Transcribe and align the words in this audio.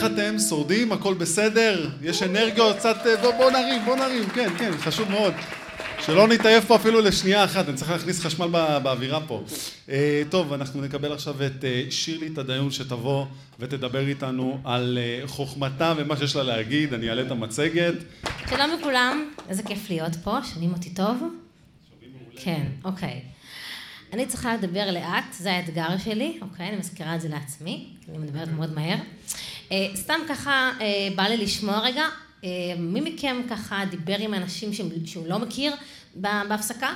איך 0.00 0.12
אתם? 0.12 0.38
שורדים? 0.38 0.92
הכל 0.92 1.14
בסדר? 1.14 1.88
יש 2.02 2.22
אנרגיות? 2.22 2.76
קצת... 2.76 2.96
בוא, 3.22 3.32
בוא 3.32 3.50
נרים, 3.50 3.84
בוא 3.84 3.96
נרים, 3.96 4.28
כן, 4.28 4.48
כן, 4.58 4.70
חשוב 4.78 5.10
מאוד. 5.10 5.34
שלא 6.00 6.28
נתעייף 6.28 6.64
פה 6.64 6.76
אפילו 6.76 7.00
לשנייה 7.00 7.44
אחת, 7.44 7.68
אני 7.68 7.76
צריך 7.76 7.90
להכניס 7.90 8.20
חשמל 8.20 8.46
באווירה 8.82 9.20
פה. 9.20 9.44
אה, 9.88 10.22
טוב, 10.30 10.52
אנחנו 10.52 10.80
נקבל 10.82 11.12
עכשיו 11.12 11.46
את 11.46 11.64
אה, 11.64 11.84
שירלי 11.90 12.30
תדיון 12.30 12.70
שתבוא 12.70 13.26
ותדבר 13.58 14.08
איתנו 14.08 14.58
על 14.64 14.98
אה, 15.02 15.26
חוכמתה 15.26 15.94
ומה 15.96 16.16
שיש 16.16 16.36
לה 16.36 16.42
להגיד, 16.42 16.94
אני 16.94 17.08
אעלה 17.08 17.22
את 17.22 17.30
המצגת. 17.30 17.94
שלום 18.50 18.70
לכולם, 18.80 19.30
איזה 19.48 19.62
כיף 19.62 19.90
להיות 19.90 20.16
פה, 20.24 20.38
שומעים 20.54 20.72
אותי 20.72 20.90
טוב? 20.90 21.22
כן, 22.36 22.66
אוקיי. 22.84 23.20
אני 24.12 24.26
צריכה 24.26 24.54
לדבר 24.54 24.90
לאט, 24.90 25.32
זה 25.32 25.52
האתגר 25.52 25.98
שלי, 26.04 26.38
אוקיי? 26.42 26.68
אני 26.68 26.76
מזכירה 26.76 27.16
את 27.16 27.20
זה 27.20 27.28
לעצמי, 27.28 27.86
אני 28.08 28.18
מדברת 28.18 28.48
מאוד 28.48 28.74
מהר. 28.74 28.96
סתם 29.94 30.20
ככה 30.28 30.72
בא 31.16 31.22
לי 31.22 31.36
לשמוע 31.36 31.80
רגע 31.80 32.08
אה, 32.44 32.48
מי 32.78 33.00
מכם 33.00 33.42
ככה 33.50 33.84
דיבר 33.90 34.18
עם 34.18 34.34
אנשים 34.34 34.70
שהוא 35.04 35.26
לא 35.26 35.38
מכיר 35.38 35.72
בהפסקה? 36.14 36.94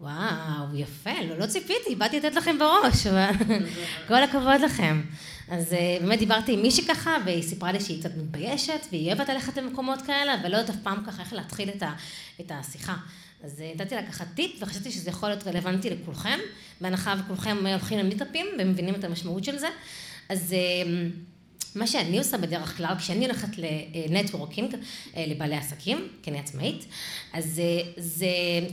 וואו, 0.00 0.74
יפה, 0.74 1.10
לא, 1.28 1.38
לא 1.38 1.46
ציפיתי, 1.46 1.94
באתי 1.94 2.20
לתת 2.20 2.34
לכם 2.34 2.58
בראש, 2.58 3.06
כל 4.08 4.22
הכבוד 4.22 4.60
לכם. 4.64 5.02
אז 5.48 5.72
אה, 5.72 5.96
באמת 6.00 6.18
דיברתי 6.18 6.52
עם 6.52 6.62
מישהי 6.62 6.84
ככה, 6.84 7.16
והיא 7.24 7.42
סיפרה 7.42 7.72
לי 7.72 7.80
שהיא 7.80 8.00
קצת 8.00 8.16
מתביישת, 8.16 8.86
והיא 8.90 9.12
אוהבת 9.12 9.28
ללכת 9.28 9.56
למקומות 9.56 10.02
כאלה, 10.02 10.34
ולא 10.44 10.56
יודעת 10.56 10.76
אף 10.76 10.82
פעם 10.82 11.04
ככה 11.06 11.22
איך 11.22 11.32
להתחיל 11.32 11.68
את, 11.68 11.82
ה, 11.82 11.92
את 12.40 12.52
השיחה. 12.54 12.96
אז 13.44 13.60
אה, 13.60 13.72
נתתי 13.74 13.94
לה 13.94 14.02
ככה 14.06 14.24
טיפ, 14.24 14.62
וחשבתי 14.62 14.90
שזה 14.90 15.10
יכול 15.10 15.28
להיות 15.28 15.46
רלוונטי 15.46 15.90
לכולכם, 15.90 16.38
בהנחה 16.80 17.14
וכולכם 17.24 17.66
הולכים 17.66 17.98
למיטאפים 17.98 18.46
ומבינים 18.58 18.94
את 18.94 19.04
המשמעות 19.04 19.44
של 19.44 19.58
זה. 19.58 19.68
אז 20.28 20.54
מה 21.76 21.86
שאני 21.86 22.18
עושה 22.18 22.38
בדרך 22.38 22.76
כלל, 22.76 22.94
כשאני 22.98 23.24
הולכת 23.24 23.48
לנטוורקינג, 24.08 24.74
אה, 25.16 25.24
לבעלי 25.26 25.56
עסקים, 25.56 26.08
כי 26.22 26.30
אני 26.30 26.38
עצמאית, 26.38 26.86
אז 27.32 27.60
אה, 27.64 27.90
זה 27.96 28.26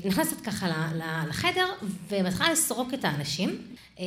נכנסת 0.06 0.42
ככה 0.42 0.92
לחדר 1.30 1.66
ומתחילה 2.10 2.52
לסרוק 2.52 2.94
את 2.94 3.06
האנשים, 3.06 3.62
אה, 4.00 4.06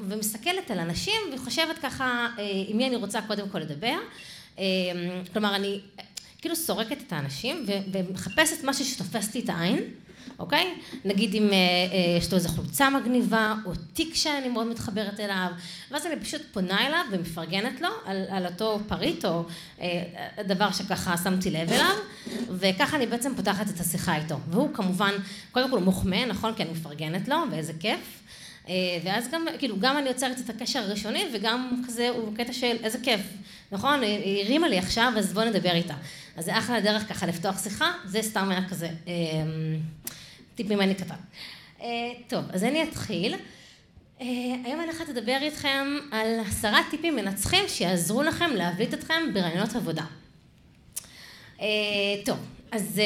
ומסתכלת 0.00 0.70
על 0.70 0.78
אנשים 0.78 1.20
וחושבת 1.34 1.78
ככה 1.82 2.28
עם 2.68 2.76
מי 2.76 2.86
אני 2.86 2.96
רוצה 2.96 3.20
קודם 3.22 3.48
כל 3.48 3.58
לדבר. 3.58 3.96
כלומר, 5.32 5.56
אני 5.56 5.80
כאילו 6.40 6.56
סורקת 6.56 6.96
את 7.06 7.12
האנשים 7.12 7.66
ומחפשת 7.92 8.64
משהו 8.64 8.84
שתופס 8.84 9.34
לי 9.34 9.40
את 9.40 9.48
העין. 9.48 9.80
אוקיי? 10.38 10.74
נגיד 11.04 11.34
אם 11.34 11.48
אה, 11.52 11.52
אה, 11.52 12.16
יש 12.18 12.32
לו 12.32 12.38
איזו 12.38 12.48
חולצה 12.48 12.90
מגניבה, 12.90 13.54
או 13.64 13.72
תיק 13.92 14.14
שאני 14.14 14.48
מאוד 14.48 14.66
מתחברת 14.66 15.20
אליו, 15.20 15.48
ואז 15.90 16.06
אני 16.06 16.20
פשוט 16.20 16.42
פונה 16.52 16.86
אליו 16.86 17.04
ומפרגנת 17.12 17.80
לו 17.80 17.88
על, 18.04 18.24
על 18.28 18.46
אותו 18.46 18.80
פריט, 18.88 19.24
או 19.24 19.44
אה, 19.80 20.02
דבר 20.46 20.72
שככה 20.72 21.16
שמתי 21.16 21.50
לב 21.50 21.72
אליו, 21.72 21.94
וככה 22.50 22.96
אני 22.96 23.06
בעצם 23.06 23.34
פותחת 23.36 23.68
את 23.68 23.80
השיחה 23.80 24.16
איתו. 24.16 24.36
והוא 24.50 24.74
כמובן, 24.74 25.12
קודם 25.52 25.70
כל 25.70 25.76
הוא 25.76 25.84
מוחמא, 25.84 26.24
נכון? 26.24 26.54
כי 26.54 26.62
אני 26.62 26.70
מפרגנת 26.70 27.28
לו, 27.28 27.36
ואיזה 27.50 27.72
כיף. 27.80 28.22
ואז 29.04 29.28
גם, 29.32 29.46
כאילו, 29.58 29.76
גם 29.80 29.98
אני 29.98 30.08
יוצרת 30.08 30.40
את 30.40 30.50
הקשר 30.50 30.78
הראשוני, 30.78 31.24
וגם 31.34 31.82
כזה, 31.86 32.08
הוא 32.08 32.36
קטע 32.36 32.52
של 32.52 32.76
איזה 32.82 32.98
כיף, 33.02 33.20
נכון? 33.72 34.02
היא 34.02 34.44
הרימה 34.44 34.68
לי 34.68 34.78
עכשיו, 34.78 35.12
אז 35.16 35.32
בוא 35.32 35.44
נדבר 35.44 35.72
איתה. 35.72 35.94
אז 36.36 36.44
זה 36.44 36.58
אחלה 36.58 36.80
דרך 36.80 37.08
ככה 37.08 37.26
לפתוח 37.26 37.62
שיחה, 37.62 37.92
זה 38.04 38.22
סתם 38.22 38.48
היה 38.50 38.68
כזה. 38.68 38.88
טיפ 40.54 40.70
ממני 40.70 40.94
קטן. 40.94 41.14
אה, 41.82 41.86
טוב, 42.28 42.44
אז 42.50 42.64
אני 42.64 42.82
אתחיל. 42.82 43.34
אה, 44.20 44.26
היום 44.64 44.80
אני 44.80 44.84
הולכת 44.84 45.08
לדבר 45.08 45.38
איתכם 45.42 45.98
על 46.10 46.40
עשרה 46.46 46.80
טיפים 46.90 47.16
מנצחים 47.16 47.64
שיעזרו 47.68 48.22
לכם 48.22 48.50
להבליט 48.54 48.94
אתכם 48.94 49.22
ברעיונות 49.34 49.76
עבודה. 49.76 50.04
אה, 51.60 51.66
טוב, 52.24 52.38
אז, 52.72 53.00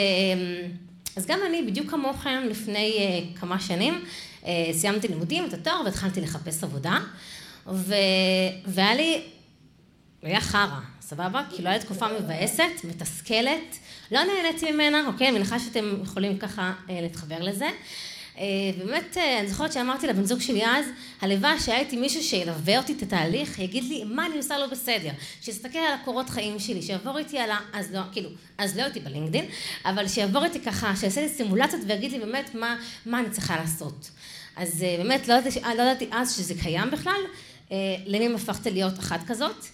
אז 1.17 1.27
גם 1.27 1.39
אני, 1.47 1.63
בדיוק 1.63 1.91
כמוכם, 1.91 2.43
לפני 2.51 2.93
כמה 3.35 3.61
שנים, 3.61 4.05
סיימתי 4.73 5.09
לימודים, 5.09 5.45
את 5.45 5.53
התואר, 5.53 5.83
והתחלתי 5.85 6.21
לחפש 6.21 6.65
עבודה, 6.65 6.99
ו... 7.67 7.95
והיה 8.67 8.95
לי, 8.95 9.23
היה 10.23 10.41
חרא, 10.41 10.81
סבבה? 11.11 11.43
כי 11.51 11.63
לא 11.63 11.69
הייתה 11.69 11.85
תקופה 11.85 12.07
מבאסת, 12.09 12.85
מתסכלת, 12.85 13.79
לא 14.13 14.21
נהניתי 14.25 14.73
ממנה, 14.73 15.07
אוקיי? 15.07 15.29
אני 15.29 15.39
מניחה 15.39 15.59
שאתם 15.59 15.99
יכולים 16.03 16.39
ככה 16.39 16.73
אה, 16.91 17.01
להתחבר 17.01 17.39
לזה. 17.41 17.69
אה, 18.39 18.45
ובאמת, 18.79 19.17
אה, 19.17 19.41
אני 19.41 19.49
זוכרת 19.49 19.73
שאמרתי 19.73 20.07
לבן 20.07 20.25
זוג 20.25 20.41
שלי 20.41 20.67
אז, 20.67 20.87
הלוואי 21.21 21.61
שהיה 21.61 21.79
איתי 21.79 21.97
מישהו 21.97 22.23
שילווה 22.23 22.79
אותי 22.79 22.93
את 22.93 23.03
התהליך, 23.03 23.59
יגיד 23.59 23.85
לי 23.85 24.05
מה 24.05 24.27
אני 24.27 24.37
עושה 24.37 24.59
לא 24.59 24.67
בסדר, 24.67 25.11
שיסתכל 25.41 25.79
על 25.79 25.95
הקורות 25.95 26.31
חיים 26.31 26.59
שלי, 26.59 26.83
שיעבור 26.83 27.19
איתי 27.19 27.39
על 27.39 27.51
ה... 27.51 27.59
אז 27.73 27.95
לא, 27.95 28.01
כאילו, 28.13 28.31
אז 28.59 28.77
לא 28.77 28.83
הייתי 28.83 29.01
בלינקדין, 29.01 29.45
אבל 29.85 30.09
שיעבור 30.09 30.45
איתי 30.45 30.61
ככה, 30.61 30.97
שיעשה 30.97 31.21
לי 31.21 31.29
סימולציות 31.29 31.83
ויגיד 31.87 32.13
לי 32.13 32.19
באמת 32.19 32.55
מה, 32.55 32.77
מה 33.07 33.21
אני 33.21 33.31
צריכה 33.31 33.57
לעשות. 33.57 34.11
אז 34.57 34.85
באמת, 34.99 35.29
לא 35.29 35.35
ידעתי, 35.35 36.07
לא 36.11 36.17
אז 36.19 36.37
שזה 36.37 36.55
קיים 36.63 36.91
בכלל, 36.91 37.21
למי 38.07 38.35
הפכת 38.35 38.67
להיות 38.67 38.99
אחת 38.99 39.21
כזאת. 39.27 39.67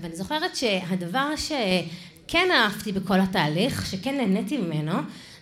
ואני 0.00 0.16
זוכרת 0.16 0.56
שהדבר 0.56 1.28
שכן 1.36 2.48
אהבתי 2.52 2.92
בכל 2.92 3.20
התהליך, 3.20 3.86
שכן 3.86 4.16
נהניתי 4.16 4.56
ממנו, 4.56 4.92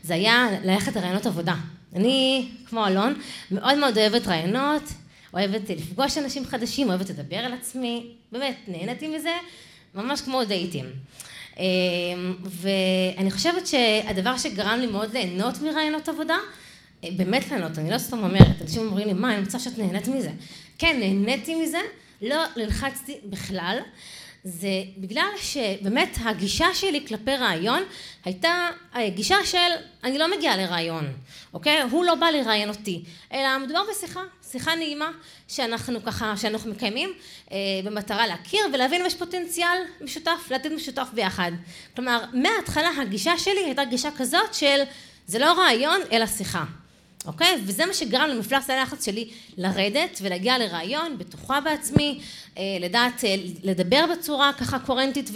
זה 0.03 0.15
היה 0.15 0.47
ללכת 0.65 0.97
לרעיונות 0.97 1.27
עבודה. 1.27 1.55
אני, 1.95 2.49
כמו 2.67 2.87
אלון, 2.87 3.15
מאוד 3.51 3.79
מאוד 3.79 3.99
אוהבת 3.99 4.27
רעיונות, 4.27 4.83
אוהבת 5.35 5.71
לפגוש 5.71 6.19
אנשים 6.19 6.45
חדשים, 6.45 6.89
אוהבת 6.89 7.11
לדבר 7.11 7.37
על 7.37 7.53
עצמי, 7.53 8.07
באמת, 8.33 8.57
נהניתי 8.69 9.09
מזה, 9.09 9.33
ממש 9.95 10.21
כמו 10.21 10.45
דייטים. 10.45 10.85
אמ, 11.59 11.65
ואני 12.45 13.31
חושבת 13.31 13.67
שהדבר 13.67 14.37
שגרם 14.39 14.79
לי 14.81 14.87
מאוד 14.87 15.13
ליהנות 15.13 15.61
מרעיונות 15.63 16.09
עבודה, 16.09 16.37
אה, 17.05 17.09
באמת 17.17 17.51
ליהנות, 17.51 17.79
אני 17.79 17.91
לא 17.91 17.99
סתם 17.99 18.19
אומרת, 18.19 18.63
אנשים 18.63 18.87
אומרים 18.87 19.07
לי, 19.07 19.13
מה, 19.13 19.35
אני 19.35 19.45
רוצה 19.45 19.59
שאת 19.59 19.79
נהנית 19.79 20.09
מזה. 20.09 20.31
כן, 20.79 20.97
נהניתי 21.01 21.55
מזה, 21.55 21.79
לא 22.23 22.45
נלחצתי 22.57 23.19
בכלל. 23.25 23.79
זה 24.45 24.69
בגלל 24.99 25.29
שבאמת 25.37 26.19
הגישה 26.25 26.67
שלי 26.75 27.07
כלפי 27.09 27.37
רעיון 27.37 27.83
הייתה 28.25 28.69
גישה 29.09 29.37
של 29.45 29.59
אני 30.05 30.19
לא 30.19 30.37
מגיעה 30.37 30.57
לרעיון, 30.57 31.13
אוקיי? 31.55 31.83
הוא 31.83 32.05
לא 32.05 32.15
בא 32.15 32.27
לראיין 32.27 32.69
אותי, 32.69 33.05
אלא 33.33 33.59
מדובר 33.59 33.81
בשיחה, 33.91 34.23
שיחה 34.51 34.75
נעימה 34.75 35.11
שאנחנו 35.49 36.05
ככה, 36.05 36.37
שאנחנו 36.37 36.71
מקיימים 36.71 37.13
אה, 37.53 37.57
במטרה 37.85 38.27
להכיר 38.27 38.61
ולהבין 38.73 39.01
אם 39.01 39.07
יש 39.07 39.15
פוטנציאל 39.15 39.79
משותף, 40.01 40.49
לעתיד 40.51 40.73
משותף 40.73 41.09
ביחד. 41.15 41.53
כלומר, 41.97 42.25
מההתחלה 42.33 42.91
הגישה 43.03 43.39
שלי 43.39 43.65
הייתה 43.65 43.85
גישה 43.85 44.09
כזאת 44.19 44.55
של 44.55 44.83
זה 45.27 45.39
לא 45.39 45.53
רעיון 45.53 46.01
אלא 46.13 46.27
שיחה. 46.27 46.65
אוקיי? 47.27 47.63
וזה 47.67 47.87
מה 47.87 47.95
שגרם 47.95 48.29
למפלס 48.29 48.71
הלחץ 48.71 49.05
שלי 49.05 49.29
לרדת 49.57 50.19
ולהגיע 50.23 50.59
לרעיון, 50.59 51.19
בטוחה 51.19 51.61
בעצמי, 51.61 52.21
אה, 52.59 52.63
לדעת 52.81 53.25
אה, 53.25 53.35
לדבר 53.63 54.05
בצורה 54.13 54.53
ככה 54.53 54.79
קוהרנטית 54.79 55.31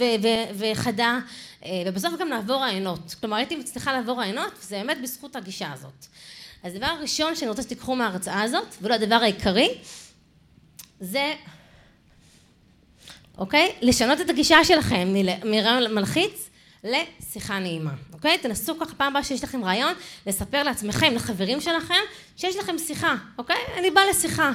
וחדה, 0.57 1.19
אה, 1.65 1.83
ובסוף 1.85 2.13
גם 2.19 2.27
לעבור 2.29 2.55
רעיונות. 2.55 3.15
כלומר, 3.19 3.37
הייתי 3.37 3.55
מצליחה 3.55 3.93
לעבור 3.93 4.19
רעיונות, 4.19 4.51
וזה 4.61 4.75
באמת 4.75 5.01
בזכות 5.01 5.35
הגישה 5.35 5.71
הזאת. 5.73 6.05
אז 6.63 6.75
הדבר 6.75 6.85
הראשון 6.85 7.35
שאני 7.35 7.49
רוצה 7.49 7.61
שתיקחו 7.61 7.95
מההרצאה 7.95 8.41
הזאת, 8.41 8.75
ולא 8.81 8.93
הדבר 8.93 9.15
העיקרי, 9.15 9.77
זה, 10.99 11.33
אוקיי? 13.37 13.75
לשנות 13.81 14.21
את 14.21 14.29
הגישה 14.29 14.63
שלכם 14.63 15.13
מרעיון 15.43 15.93
מלחיץ 15.95 16.48
לשיחה 16.83 17.59
נעימה, 17.59 17.93
אוקיי? 18.13 18.37
תנסו 18.37 18.79
ככה 18.79 18.95
פעם 18.95 19.07
הבאה 19.07 19.23
שיש 19.23 19.43
לכם 19.43 19.63
רעיון, 19.63 19.93
לספר 20.27 20.63
לעצמכם, 20.63 21.15
לחברים 21.15 21.61
שלכם, 21.61 22.01
שיש 22.37 22.55
לכם 22.55 22.77
שיחה, 22.77 23.15
אוקיי? 23.37 23.55
אני 23.77 23.91
באה 23.91 24.05
לשיחה. 24.09 24.51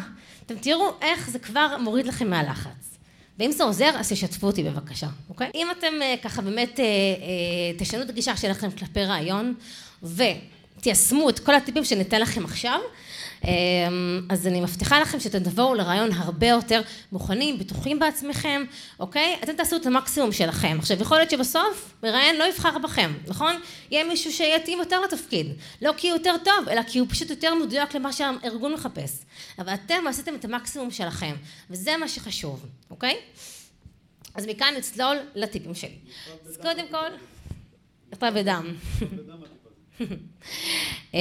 אתם 0.47 0.59
תראו 0.59 0.93
איך 1.03 1.31
זה 1.31 1.38
כבר 1.38 1.76
מוריד 1.81 2.06
לכם 2.06 2.31
מהלחץ. 2.31 2.85
ואם 3.38 3.53
זה 3.53 3.65
עוזר, 3.65 3.91
אז 3.94 4.12
תשתפו 4.12 4.47
אותי 4.47 4.62
בבקשה, 4.62 5.06
אוקיי? 5.29 5.50
אם 5.55 5.69
אתם 5.71 6.03
אה, 6.03 6.15
ככה 6.23 6.43
באמת 6.43 6.81
אה, 6.81 6.85
אה, 6.85 7.79
תשנו 7.79 8.03
את 8.03 8.09
הגישה 8.09 8.37
שלכם 8.37 8.70
כלפי 8.70 9.05
רעיון, 9.05 9.55
ותיישמו 10.03 11.29
את 11.29 11.38
כל 11.38 11.55
הטיפים 11.55 11.85
שניתן 11.85 12.20
לכם 12.20 12.44
עכשיו, 12.44 12.81
אז 14.29 14.46
אני 14.46 14.61
מבטיחה 14.61 15.00
לכם 15.00 15.20
שאתם 15.20 15.38
תבואו 15.38 15.75
לרעיון 15.75 16.12
הרבה 16.12 16.46
יותר 16.49 16.82
מוכנים, 17.12 17.58
בטוחים 17.58 17.99
בעצמכם, 17.99 18.64
אוקיי? 19.00 19.37
אתם 19.43 19.52
תעשו 19.52 19.76
את 19.76 19.87
המקסימום 19.87 20.32
שלכם. 20.32 20.76
עכשיו, 20.79 21.02
יכול 21.02 21.17
להיות 21.17 21.31
שבסוף 21.31 21.94
מראיין 22.02 22.37
לא 22.37 22.44
יבחר 22.44 22.79
בכם, 22.79 23.12
נכון? 23.26 23.56
יהיה 23.91 24.05
מישהו 24.05 24.32
שיתאים 24.32 24.79
יותר 24.79 25.00
לתפקיד. 25.00 25.46
לא 25.82 25.93
כי 25.96 26.11
הוא 26.11 26.19
יותר 26.19 26.35
טוב, 26.44 26.69
אלא 26.69 26.82
כי 26.82 26.99
הוא 26.99 27.08
פשוט 27.11 27.31
יותר 27.31 27.55
מדויק 27.55 27.94
למה 27.94 28.12
שהארגון 28.12 28.73
מחפש. 28.73 29.19
אבל 29.58 29.75
אתם 29.75 30.06
עשיתם 30.08 30.35
את 30.35 30.44
המקסימום 30.44 30.91
שלכם, 30.91 31.35
וזה 31.70 31.96
מה 31.96 32.08
שחשוב, 32.08 32.67
אוקיי? 32.91 33.17
אז 34.35 34.46
מכאן 34.46 34.75
נצלול 34.79 35.17
לטיפים 35.35 35.75
שלי. 35.75 35.99
אז 36.49 36.56
קודם 36.56 36.85
כל, 36.91 37.08
נכתב 38.12 38.32
בדם. 38.35 38.75
אמ, 41.14 41.19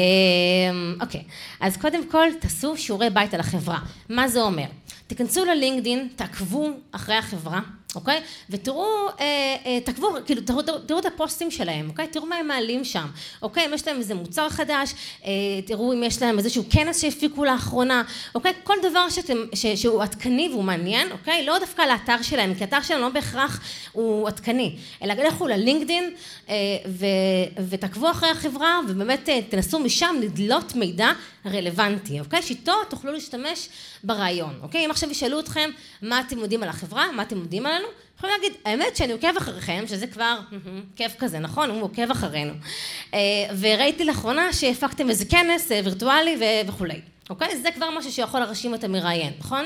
אוקיי, 1.01 1.23
אז 1.59 1.77
קודם 1.77 2.09
כל 2.09 2.27
תעשו 2.39 2.77
שיעורי 2.77 3.09
בית 3.09 3.33
על 3.33 3.39
החברה. 3.39 3.79
מה 4.09 4.27
זה 4.27 4.41
אומר? 4.41 4.65
תיכנסו 5.07 5.45
ללינקדין, 5.45 6.07
תעקבו 6.15 6.69
אחרי 6.91 7.15
החברה, 7.15 7.61
אוקיי? 7.95 8.21
ותראו, 8.49 9.07
אה, 9.19 9.55
אה, 9.65 9.79
תעקבו, 9.83 10.09
כאילו, 10.25 10.41
תראו, 10.41 10.61
תראו, 10.61 10.79
תראו 10.79 10.99
את 10.99 11.05
הפוסטים 11.05 11.51
שלהם, 11.51 11.89
אוקיי? 11.89 12.07
תראו 12.07 12.25
מה 12.25 12.35
הם 12.35 12.47
מעלים 12.47 12.83
שם, 12.83 13.07
אוקיי? 13.41 13.65
אם 13.65 13.73
יש 13.73 13.87
להם 13.87 13.97
איזה 13.97 14.15
מוצר 14.15 14.49
חדש, 14.49 14.93
אה, 15.25 15.31
תראו 15.65 15.93
אם 15.93 16.03
יש 16.03 16.21
להם 16.21 16.37
איזשהו 16.37 16.63
כנס 16.69 17.01
שהפיקו 17.01 17.45
לאחרונה, 17.45 18.03
אוקיי? 18.35 18.53
כל 18.63 18.75
דבר 18.89 19.09
שאתם, 19.09 19.37
ש, 19.53 19.65
שהוא 19.65 20.03
עדכני 20.03 20.49
והוא 20.51 20.63
מעניין, 20.63 21.11
אוקיי? 21.11 21.45
לא 21.45 21.59
דווקא 21.59 21.81
לאתר 21.81 22.21
שלהם, 22.21 22.55
כי 22.55 22.63
האתר 22.63 22.81
שלהם 22.81 23.01
לא 23.01 23.09
בהכרח 23.09 23.61
הוא 23.91 24.27
עדכני, 24.27 24.75
אלא 25.03 25.13
לכו 25.13 25.47
ללינקדין 25.47 26.13
אה, 26.49 26.55
ו, 26.87 27.05
ותעקבו 27.69 28.11
אחרי 28.11 28.29
החברה, 28.29 28.79
ובאמת 28.87 29.29
אה, 29.29 29.39
תנסו 29.49 29.79
משם 29.79 30.15
לדלות 30.21 30.75
מידע 30.75 31.11
רלוונטי, 31.45 32.19
אוקיי? 32.19 32.41
שאיתו 32.41 32.73
תוכלו 32.89 33.11
להשתמש 33.11 33.69
ברעיון, 34.03 34.59
אוקיי? 34.61 34.85
אם 34.85 34.91
עכשיו 34.91 35.11
ישאלו 35.11 35.39
אתכם 35.39 35.69
מה 36.01 36.19
אתם 36.19 36.39
יודעים 36.39 36.63
על 36.63 36.69
החברה, 36.69 37.11
מה 37.11 37.23
אתם 37.23 37.37
יודעים 37.37 37.65
עלינו, 37.65 37.82
יכולים 38.25 38.41
להגיד, 38.41 38.61
האמת 38.65 38.95
שאני 38.95 39.13
עוקב 39.13 39.37
אחריכם, 39.37 39.83
שזה 39.87 40.07
כבר 40.07 40.39
כיף 40.95 41.15
כזה, 41.19 41.39
נכון? 41.39 41.69
הוא 41.69 41.83
עוקב 41.83 42.11
אחרינו. 42.11 42.53
אה, 43.13 43.19
וראיתי 43.59 44.05
לאחרונה 44.05 44.53
שהפקתם 44.53 45.09
איזה 45.09 45.25
כנס 45.25 45.71
אה, 45.71 45.81
וירטואלי 45.83 46.37
וכולי, 46.67 47.01
אוקיי? 47.29 47.57
זה 47.57 47.71
כבר 47.71 47.89
משהו 47.97 48.11
שיכול 48.11 48.39
להרשים 48.39 48.75
את 48.75 48.83
המראיין, 48.83 49.33
נכון? 49.39 49.65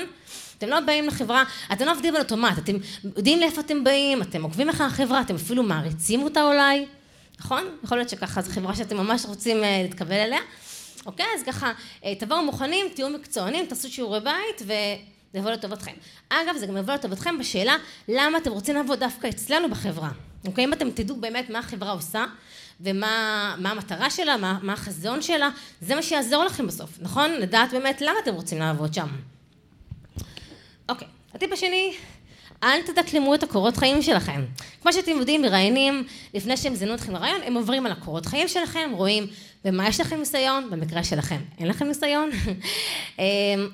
אתם 0.58 0.68
לא 0.68 0.80
באים 0.80 1.06
לחברה, 1.06 1.44
אתם 1.72 1.86
לא 1.86 1.92
עובדים 1.92 2.16
על 2.16 2.22
אוטומט, 2.22 2.58
אתם 2.58 2.76
יודעים 3.16 3.40
לאיפה 3.40 3.60
אתם 3.60 3.84
באים, 3.84 4.22
אתם 4.22 4.42
עוקבים 4.42 4.68
אחרי 4.68 4.86
החברה, 4.86 5.20
אתם 5.20 5.34
אפילו 5.34 5.62
מעריצים 5.62 6.22
אותה 6.22 6.42
אולי, 6.42 6.86
נכון? 7.40 7.64
יכול 7.84 7.98
להיות 7.98 8.08
שככה 8.08 8.42
זו 8.42 8.52
חברה 8.52 8.74
שאתם 8.74 8.96
ממש 8.96 9.26
רוצים 9.26 9.64
אה, 9.64 9.80
להתקבל 9.82 10.16
אליה. 10.16 10.40
אוקיי? 11.06 11.26
אז 11.34 11.42
ככה, 11.42 11.72
תבואו 12.18 12.42
מוכנים, 12.44 12.86
תהיו 12.94 13.08
מקצוענים, 13.10 13.66
תעשו 13.66 13.92
שיעורי 13.92 14.20
בית 14.20 14.62
ו... 14.66 14.72
זה 15.32 15.38
יבוא 15.38 15.50
לטובתכם. 15.50 15.92
אגב, 16.28 16.56
זה 16.56 16.66
גם 16.66 16.76
יבוא 16.76 16.94
לטובתכם 16.94 17.38
בשאלה 17.38 17.76
למה 18.08 18.38
אתם 18.38 18.50
רוצים 18.50 18.74
לעבוד 18.76 19.00
דווקא 19.00 19.28
אצלנו 19.28 19.70
בחברה. 19.70 20.10
אוקיי? 20.46 20.64
אם 20.64 20.72
אתם 20.72 20.90
תדעו 20.90 21.16
באמת 21.16 21.50
מה 21.50 21.58
החברה 21.58 21.92
עושה, 21.92 22.24
ומה 22.80 23.56
המטרה 23.64 24.10
שלה, 24.10 24.36
מה, 24.36 24.58
מה 24.62 24.72
החזון 24.72 25.22
שלה, 25.22 25.48
זה 25.80 25.94
מה 25.94 26.02
שיעזור 26.02 26.44
לכם 26.44 26.66
בסוף, 26.66 26.90
נכון? 27.00 27.32
לדעת 27.32 27.70
באמת 27.72 28.00
למה 28.00 28.18
אתם 28.22 28.34
רוצים 28.34 28.58
לעבוד 28.58 28.94
שם. 28.94 29.08
אוקיי, 30.88 31.08
הטיפ 31.34 31.52
השני, 31.52 31.94
אל 32.62 32.82
תדקלמו 32.82 33.34
את 33.34 33.42
הקורות 33.42 33.76
חיים 33.76 34.02
שלכם. 34.02 34.44
כמו 34.82 34.92
שאתם 34.92 35.10
יודעים, 35.10 35.42
מראיינים, 35.42 36.04
לפני 36.34 36.56
שהם 36.56 36.74
זינו 36.74 36.94
אתכם 36.94 37.12
לרעיון, 37.12 37.40
הם 37.44 37.54
עוברים 37.54 37.86
על 37.86 37.92
הקורות 37.92 38.26
חיים 38.26 38.48
שלכם, 38.48 38.90
רואים 38.92 39.26
במה 39.64 39.88
יש 39.88 40.00
לכם 40.00 40.18
ניסיון, 40.18 40.70
במקרה 40.70 41.04
שלכם 41.04 41.40
אין 41.58 41.68
לכם 41.68 41.84
ניסיון, 41.84 42.30
אמ, 43.18 43.24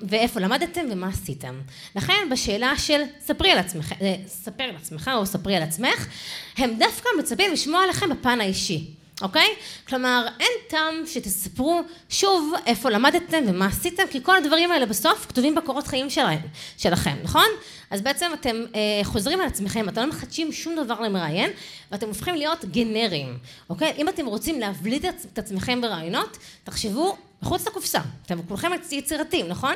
ואיפה 0.01 0.39
למדתם 0.39 0.81
ומה 0.91 1.07
עשיתם. 1.07 1.61
לכן 1.95 2.27
בשאלה 2.31 2.77
של 2.77 3.01
ספרי 3.19 3.51
על 3.51 3.57
עצמך, 3.57 3.93
אה, 4.01 4.15
ספר 4.27 4.63
על 4.63 4.75
עצמך 4.75 5.11
או 5.15 5.25
ספרי 5.25 5.55
על 5.55 5.63
עצמך, 5.63 6.07
הם 6.57 6.75
דווקא 6.79 7.09
מצפים 7.19 7.53
לשמוע 7.53 7.83
עליכם 7.83 8.09
בפן 8.09 8.41
האישי. 8.41 9.04
אוקיי? 9.21 9.55
כלומר, 9.87 10.27
אין 10.39 10.51
טעם 10.67 11.05
שתספרו 11.05 11.81
שוב 12.09 12.53
איפה 12.65 12.89
למדתם 12.89 13.43
ומה 13.47 13.65
עשיתם, 13.65 14.03
כי 14.11 14.23
כל 14.23 14.37
הדברים 14.37 14.71
האלה 14.71 14.85
בסוף 14.85 15.25
כתובים 15.29 15.55
בקורות 15.55 15.87
חיים 15.87 16.09
שלהם, 16.09 16.39
שלכם, 16.77 17.15
נכון? 17.23 17.45
אז 17.89 18.01
בעצם 18.01 18.31
אתם 18.33 18.55
אה, 18.75 19.03
חוזרים 19.03 19.41
על 19.41 19.47
עצמכם, 19.47 19.89
אתם 19.89 20.01
לא 20.01 20.07
מחדשים 20.07 20.51
שום 20.51 20.75
דבר 20.83 20.99
למראיין, 20.99 21.51
ואתם 21.91 22.07
הופכים 22.07 22.35
להיות 22.35 22.65
גנריים, 22.65 23.37
אוקיי? 23.69 23.93
אם 23.97 24.09
אתם 24.09 24.25
רוצים 24.25 24.59
להבליט 24.59 25.05
את 25.05 25.39
עצמכם 25.39 25.81
ברעיונות, 25.81 26.37
תחשבו 26.63 27.17
מחוץ 27.41 27.67
לקופסה. 27.67 27.99
אתם 28.25 28.37
כולכם 28.47 28.71
יצירתיים, 28.91 29.47
נכון? 29.47 29.73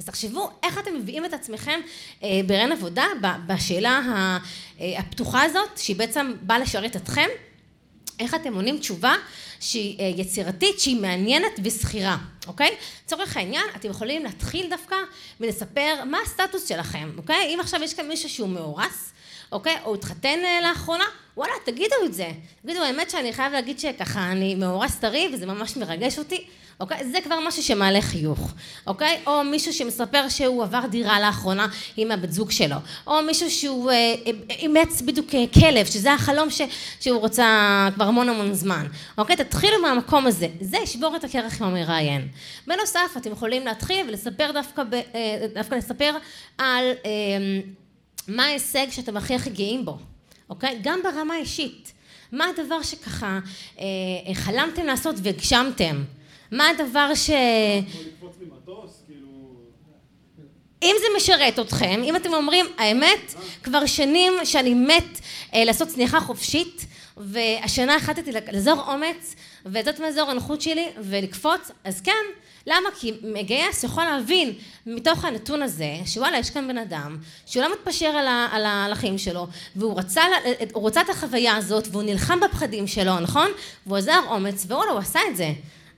אז 0.00 0.04
תחשבו 0.04 0.50
איך 0.62 0.78
אתם 0.78 0.96
מביאים 0.96 1.24
את 1.24 1.32
עצמכם 1.32 1.80
אה, 2.22 2.40
ברעיון 2.46 2.72
עבודה, 2.72 3.04
בשאלה 3.46 4.00
אה, 4.80 4.98
הפתוחה 4.98 5.42
הזאת, 5.42 5.78
שהיא 5.78 5.96
בעצם 5.96 6.32
באה 6.42 6.58
לשרת 6.58 6.96
אתכם. 6.96 7.28
איך 8.18 8.34
אתם 8.34 8.54
עונים 8.54 8.78
תשובה 8.78 9.14
שהיא 9.60 10.00
אה, 10.00 10.04
יצירתית, 10.16 10.80
שהיא 10.80 11.00
מעניינת 11.00 11.60
ושכירה, 11.64 12.16
אוקיי? 12.46 12.76
לצורך 13.04 13.36
העניין, 13.36 13.64
אתם 13.76 13.90
יכולים 13.90 14.24
להתחיל 14.24 14.70
דווקא 14.70 14.96
ולספר 15.40 16.04
מה 16.06 16.18
הסטטוס 16.24 16.68
שלכם, 16.68 17.10
אוקיי? 17.16 17.54
אם 17.54 17.60
עכשיו 17.60 17.82
יש 17.82 17.94
כאן 17.94 18.08
מישהו 18.08 18.28
שהוא 18.28 18.48
מאורס, 18.48 19.12
אוקיי? 19.52 19.76
או 19.84 19.94
התחתן 19.94 20.38
אה, 20.44 20.60
לאחרונה, 20.62 21.04
וואלה, 21.36 21.52
תגידו 21.64 21.96
את 22.04 22.14
זה. 22.14 22.28
תגידו, 22.62 22.82
האמת 22.82 23.10
שאני 23.10 23.32
חייב 23.32 23.52
להגיד 23.52 23.80
שככה, 23.80 24.32
אני 24.32 24.54
מאורס 24.54 24.96
טרי 24.96 25.30
וזה 25.34 25.46
ממש 25.46 25.76
מרגש 25.76 26.18
אותי. 26.18 26.46
אוקיי? 26.82 27.10
זה 27.10 27.20
כבר 27.20 27.38
משהו 27.48 27.62
שמעלה 27.62 28.00
חיוך, 28.00 28.52
אוקיי? 28.86 29.20
או 29.26 29.44
מישהו 29.44 29.72
שמספר 29.72 30.28
שהוא 30.28 30.62
עבר 30.62 30.86
דירה 30.90 31.20
לאחרונה 31.20 31.66
עם 31.96 32.10
הבת 32.10 32.32
זוג 32.32 32.50
שלו, 32.50 32.76
או 33.06 33.22
מישהו 33.22 33.50
שהוא 33.50 33.90
אה, 33.90 33.94
אה, 33.96 34.54
אימץ 34.54 35.02
בדיוק 35.02 35.34
אה, 35.34 35.44
כלב, 35.54 35.86
שזה 35.86 36.12
החלום 36.12 36.50
ש, 36.50 36.60
שהוא 37.00 37.20
רוצה 37.20 37.88
כבר 37.94 38.04
המון 38.04 38.28
המון 38.28 38.54
זמן, 38.54 38.86
אוקיי? 39.18 39.36
תתחילו 39.36 39.82
מהמקום 39.82 40.26
הזה, 40.26 40.48
זה 40.60 40.76
ישבור 40.76 41.16
את 41.16 41.24
הקרח 41.24 41.62
עם 41.62 41.68
המראיין. 41.68 42.28
בנוסף, 42.66 43.16
אתם 43.16 43.32
יכולים 43.32 43.64
להתחיל 43.66 44.08
ולספר 44.08 44.50
דווקא, 44.54 44.82
ב, 44.82 45.00
דווקא 45.54 45.74
לספר 45.74 46.16
על 46.58 46.84
מה 48.28 48.44
ההישג 48.44 48.86
שאתם 48.90 49.16
הכי 49.16 49.34
הכי 49.34 49.50
גאים 49.50 49.84
בו, 49.84 49.98
אוקיי? 50.50 50.78
גם 50.82 51.00
ברמה 51.02 51.34
האישית. 51.34 51.92
מה 52.32 52.44
הדבר 52.46 52.82
שככה 52.82 53.38
חלמתם 54.34 54.86
לעשות 54.86 55.16
והגשמתם? 55.22 56.02
מה 56.52 56.68
הדבר 56.68 57.14
ש... 57.14 57.30
אם 60.82 60.96
זה 61.00 61.06
משרת 61.16 61.58
אתכם, 61.58 62.00
אם 62.04 62.16
אתם 62.16 62.34
אומרים, 62.34 62.66
האמת, 62.78 63.34
כבר 63.62 63.86
שנים 63.86 64.32
שאני 64.44 64.74
מת 64.74 65.20
אה, 65.54 65.64
לעשות 65.64 65.88
צניחה 65.88 66.20
חופשית, 66.20 66.86
והשנה 67.16 67.96
החלטתי 67.96 68.32
לזור 68.52 68.92
אומץ, 68.92 69.34
וזאת 69.66 70.00
מאזור 70.00 70.30
הנוחות 70.30 70.62
שלי, 70.62 70.88
ולקפוץ, 70.98 71.70
אז 71.84 72.00
כן, 72.00 72.24
למה? 72.66 72.88
כי 73.00 73.12
מגייס 73.22 73.84
יכול 73.84 74.04
להבין 74.04 74.52
מתוך 74.86 75.24
הנתון 75.24 75.62
הזה, 75.62 75.94
שוואלה, 76.06 76.38
יש 76.38 76.50
כאן 76.50 76.68
בן 76.68 76.78
אדם, 76.78 77.18
שהוא 77.46 77.62
לא 77.62 77.72
מתפשר 77.72 78.06
על, 78.06 78.26
ה, 78.26 78.48
על, 78.52 78.64
ה, 78.64 78.84
על 78.84 78.92
החיים 78.92 79.18
שלו, 79.18 79.46
והוא 79.76 79.98
רצה, 79.98 80.22
הוא 80.72 80.86
רצה 80.86 81.00
את 81.00 81.10
החוויה 81.10 81.56
הזאת, 81.56 81.88
והוא 81.90 82.02
נלחם 82.02 82.40
בפחדים 82.40 82.86
שלו, 82.86 83.20
נכון? 83.20 83.50
והוא 83.86 83.98
עזר 83.98 84.20
אומץ, 84.28 84.64
ווואלה, 84.64 84.90
הוא 84.90 84.98
עשה 84.98 85.20
את 85.30 85.36
זה. 85.36 85.52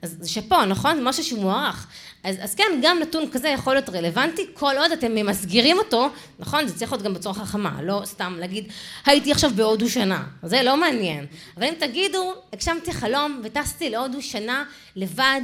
אז 0.04 0.16
שאפו, 0.26 0.64
נכון? 0.64 0.96
זה 0.96 1.02
משהו 1.02 1.24
שהוא 1.24 1.40
מוערך. 1.42 1.86
אז, 2.24 2.36
אז 2.40 2.54
כן, 2.54 2.64
גם 2.82 2.98
נתון 2.98 3.30
כזה 3.32 3.48
יכול 3.48 3.74
להיות 3.74 3.88
רלוונטי, 3.88 4.46
כל 4.54 4.74
עוד 4.78 4.92
אתם 4.92 5.14
ממסגרים 5.14 5.78
אותו, 5.78 6.08
נכון? 6.38 6.68
זה 6.68 6.78
צריך 6.78 6.92
להיות 6.92 7.04
גם 7.04 7.14
בצורה 7.14 7.34
חכמה, 7.34 7.82
לא 7.82 8.02
סתם 8.04 8.36
להגיד, 8.38 8.72
הייתי 9.06 9.32
עכשיו 9.32 9.50
בהודו 9.54 9.88
שנה. 9.88 10.24
זה 10.42 10.62
לא 10.62 10.76
מעניין. 10.76 11.26
אבל 11.56 11.64
אם 11.66 11.74
תגידו, 11.78 12.34
הגשמתי 12.52 12.92
חלום 12.92 13.40
וטסתי 13.44 13.90
להודו 13.90 14.22
שנה 14.22 14.64
לבד, 14.96 15.40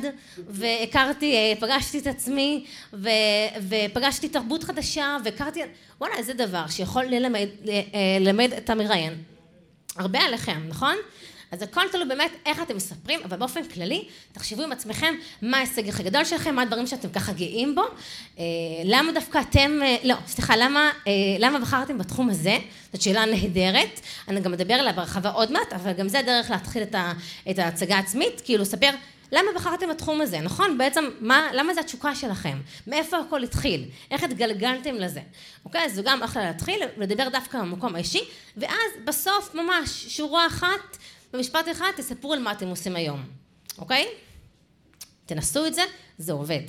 והכרתי, 0.48 1.34
אה, 1.34 1.52
פגשתי 1.60 1.98
את 1.98 2.06
עצמי, 2.06 2.64
ו, 2.92 3.08
ופגשתי 3.68 4.28
תרבות 4.28 4.64
חדשה, 4.64 5.16
והכרתי, 5.24 5.60
וואלה, 6.00 6.22
זה 6.22 6.32
דבר 6.34 6.66
שיכול 6.68 7.04
ללמד, 7.04 7.48
אה, 7.68 7.80
ללמד 8.20 8.52
את 8.52 8.70
המראיין. 8.70 9.14
הרבה 9.96 10.18
עליכם, 10.20 10.60
נכון? 10.68 10.96
אז 11.52 11.62
הכל 11.62 11.80
תלוי 11.92 12.04
באמת 12.04 12.30
איך 12.46 12.62
אתם 12.62 12.76
מספרים, 12.76 13.20
אבל 13.24 13.36
באופן 13.36 13.64
כללי, 13.64 14.04
תחשבו 14.32 14.62
עם 14.62 14.72
עצמכם 14.72 15.14
מה 15.42 15.56
ההישג 15.56 15.88
הכי 15.88 16.02
גדול 16.02 16.24
שלכם, 16.24 16.54
מה 16.54 16.62
הדברים 16.62 16.86
שאתם 16.86 17.08
ככה 17.08 17.32
גאים 17.32 17.74
בו, 17.74 17.82
אה, 18.38 18.44
למה 18.84 19.12
דווקא 19.12 19.40
אתם, 19.50 19.78
אה, 19.82 19.96
לא, 20.04 20.14
סליחה, 20.26 20.56
למה, 20.56 20.90
אה, 21.06 21.12
למה 21.38 21.58
בחרתם 21.58 21.98
בתחום 21.98 22.30
הזה? 22.30 22.58
זאת 22.92 23.02
שאלה 23.02 23.24
נהדרת, 23.24 24.00
אני 24.28 24.40
גם 24.40 24.52
אדבר 24.52 24.74
עליה 24.74 24.92
בהרחבה 24.92 25.30
עוד 25.30 25.52
מעט, 25.52 25.72
אבל 25.72 25.92
גם 25.92 26.08
זה 26.08 26.18
הדרך 26.18 26.50
להתחיל 26.50 26.82
את, 26.82 26.94
ה, 26.94 27.12
את 27.50 27.58
ההצגה 27.58 27.96
העצמית, 27.96 28.40
כאילו 28.44 28.62
לספר 28.62 28.90
למה 29.32 29.48
בחרתם 29.54 29.88
בתחום 29.88 30.20
הזה, 30.20 30.40
נכון? 30.40 30.78
בעצם, 30.78 31.04
מה, 31.20 31.48
למה 31.52 31.74
זה 31.74 31.80
התשוקה 31.80 32.14
שלכם? 32.14 32.58
מאיפה 32.86 33.18
הכל 33.18 33.42
התחיל? 33.42 33.84
איך 34.10 34.22
התגלגלתם 34.22 34.94
לזה? 34.94 35.20
אוקיי? 35.64 35.84
אז 35.84 35.94
זה 35.94 36.02
גם 36.02 36.22
אחלה 36.22 36.44
להתחיל, 36.44 36.82
לדבר 36.96 37.28
דווקא 37.28 37.58
במקום 37.58 37.94
האישי, 37.94 38.24
ואז 38.56 38.90
בסוף 39.04 39.54
ממש 39.54 40.06
שורה 40.08 40.46
אחת 40.46 40.96
במשפט 41.32 41.68
אחד 41.70 41.90
תספרו 41.96 42.32
על 42.32 42.38
מה 42.38 42.52
אתם 42.52 42.68
עושים 42.68 42.96
היום, 42.96 43.24
אוקיי? 43.78 44.08
תנסו 45.26 45.66
את 45.66 45.74
זה, 45.74 45.82
זה 46.18 46.32
עובד. 46.32 46.62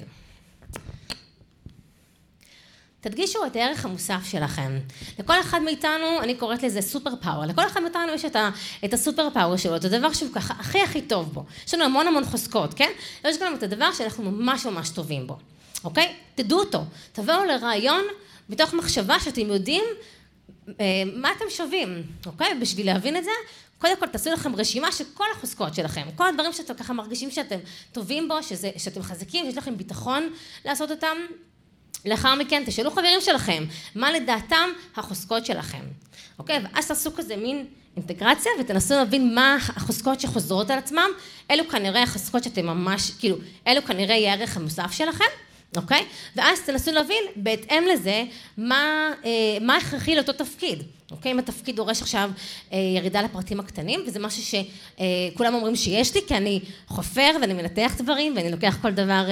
תדגישו 3.02 3.46
את 3.46 3.56
הערך 3.56 3.86
המוסף 3.86 4.22
שלכם. 4.24 4.80
לכל 5.20 5.40
אחד 5.40 5.62
מאיתנו, 5.62 6.22
אני 6.22 6.36
קוראת 6.36 6.64
לזה 6.64 6.82
סופר 6.82 7.16
פאוור, 7.22 7.46
לכל 7.46 7.68
אחד 7.68 7.82
מאיתנו 7.82 8.14
יש 8.14 8.26
את, 8.26 8.36
ה, 8.36 8.50
את 8.86 8.94
הסופר 8.94 9.30
פאוור 9.34 9.58
שלו, 9.58 9.76
את 9.76 9.86
הדבר 9.86 10.14
שהוא 10.14 10.30
ככה 10.34 10.54
הכי 10.60 10.82
הכי 10.82 11.02
טוב 11.02 11.34
בו. 11.34 11.46
יש 11.68 11.74
לנו 11.74 11.84
המון 11.84 12.08
המון 12.08 12.26
חוזקות, 12.26 12.74
כן? 12.74 12.90
יש 13.24 13.38
גם 13.38 13.56
את 13.56 13.64
הדבר 13.64 13.94
שאנחנו 13.94 14.32
ממש 14.32 14.66
ממש 14.66 14.90
טובים 14.90 15.28
בו, 15.28 15.38
אוקיי? 15.84 16.16
תדעו 16.36 16.60
אותו. 16.60 16.84
תבואו 17.12 17.46
לרעיון 17.46 18.04
מתוך 18.50 18.74
מחשבה 18.74 19.20
שאתם 19.20 19.42
יודעים 19.42 19.84
אה, 20.68 20.76
מה 21.16 21.32
אתם 21.38 21.46
שווים, 21.50 22.04
אוקיי? 22.26 22.54
בשביל 22.62 22.86
להבין 22.86 23.18
את 23.18 23.24
זה, 23.24 23.32
קודם 23.82 23.98
כל 24.00 24.08
תעשו 24.08 24.32
לכם 24.32 24.56
רשימה 24.56 24.92
של 24.92 25.04
כל 25.14 25.26
החוזקות 25.36 25.76
שלכם, 25.76 26.08
כל 26.16 26.28
הדברים 26.28 26.54
שאתם 26.54 26.74
ככה 26.74 26.94
מרגישים 26.94 27.32
שאתם 27.32 27.56
טובים 27.92 28.28
בו, 28.28 28.44
שזה, 28.44 28.70
שאתם 28.78 29.02
חזקים, 29.02 29.46
שיש 29.46 29.58
לכם 29.58 29.78
ביטחון 29.78 30.30
לעשות 30.66 30.92
אותם. 30.92 31.18
לאחר 32.06 32.36
מכן 32.36 32.64
תשאלו 32.66 32.92
חברים 32.92 33.22
שלכם, 33.22 33.64
מה 33.96 34.12
לדעתם 34.12 34.70
החוזקות 34.96 35.46
שלכם, 35.46 35.82
אוקיי? 36.40 36.60
ואז 36.64 36.88
תעשו 36.88 37.16
כזה 37.16 37.36
מין 37.36 37.66
אינטגרציה 37.98 38.52
ותנסו 38.60 38.94
להבין 38.94 39.36
מה 39.36 39.56
החוזקות 39.56 40.20
שחוזרות 40.20 40.70
על 40.70 40.78
עצמם, 40.78 41.10
אלו 41.52 41.68
כנראה 41.68 42.04
החוזקות 42.04 42.44
שאתם 42.44 42.66
ממש, 42.66 43.12
כאילו, 43.20 43.38
אלו 43.68 43.86
כנראה 43.86 44.16
יהיה 44.16 44.34
הערך 44.34 44.58
המוסף 44.58 44.92
שלכם. 44.92 45.26
אוקיי? 45.78 46.06
ואז 46.36 46.62
תנסו 46.62 46.92
להבין 46.92 47.24
בהתאם 47.36 47.84
לזה 47.94 48.24
מה, 48.58 49.12
אה, 49.26 49.58
מה 49.62 49.76
הכרחי 49.76 50.16
לאותו 50.16 50.34
תפקיד. 50.34 50.84
אוקיי? 51.12 51.32
אם 51.32 51.40
התפקיד 51.40 51.76
דורש 51.76 52.02
עכשיו 52.02 52.32
אה, 52.74 52.78
ירידה 52.98 53.22
לפרטים 53.22 53.60
הקטנים, 53.60 54.04
וזה 54.08 54.20
משהו 54.20 54.44
שכולם 54.44 55.54
אה, 55.54 55.58
אומרים 55.58 55.76
שיש 55.76 56.16
לי, 56.16 56.22
כי 56.28 56.38
אני 56.38 56.60
חופר 56.88 57.30
ואני 57.42 57.54
מנתח 57.54 57.94
דברים 57.98 58.34
ואני 58.36 58.52
לוקח 58.52 58.78
כל 58.82 58.92
דבר, 58.92 59.26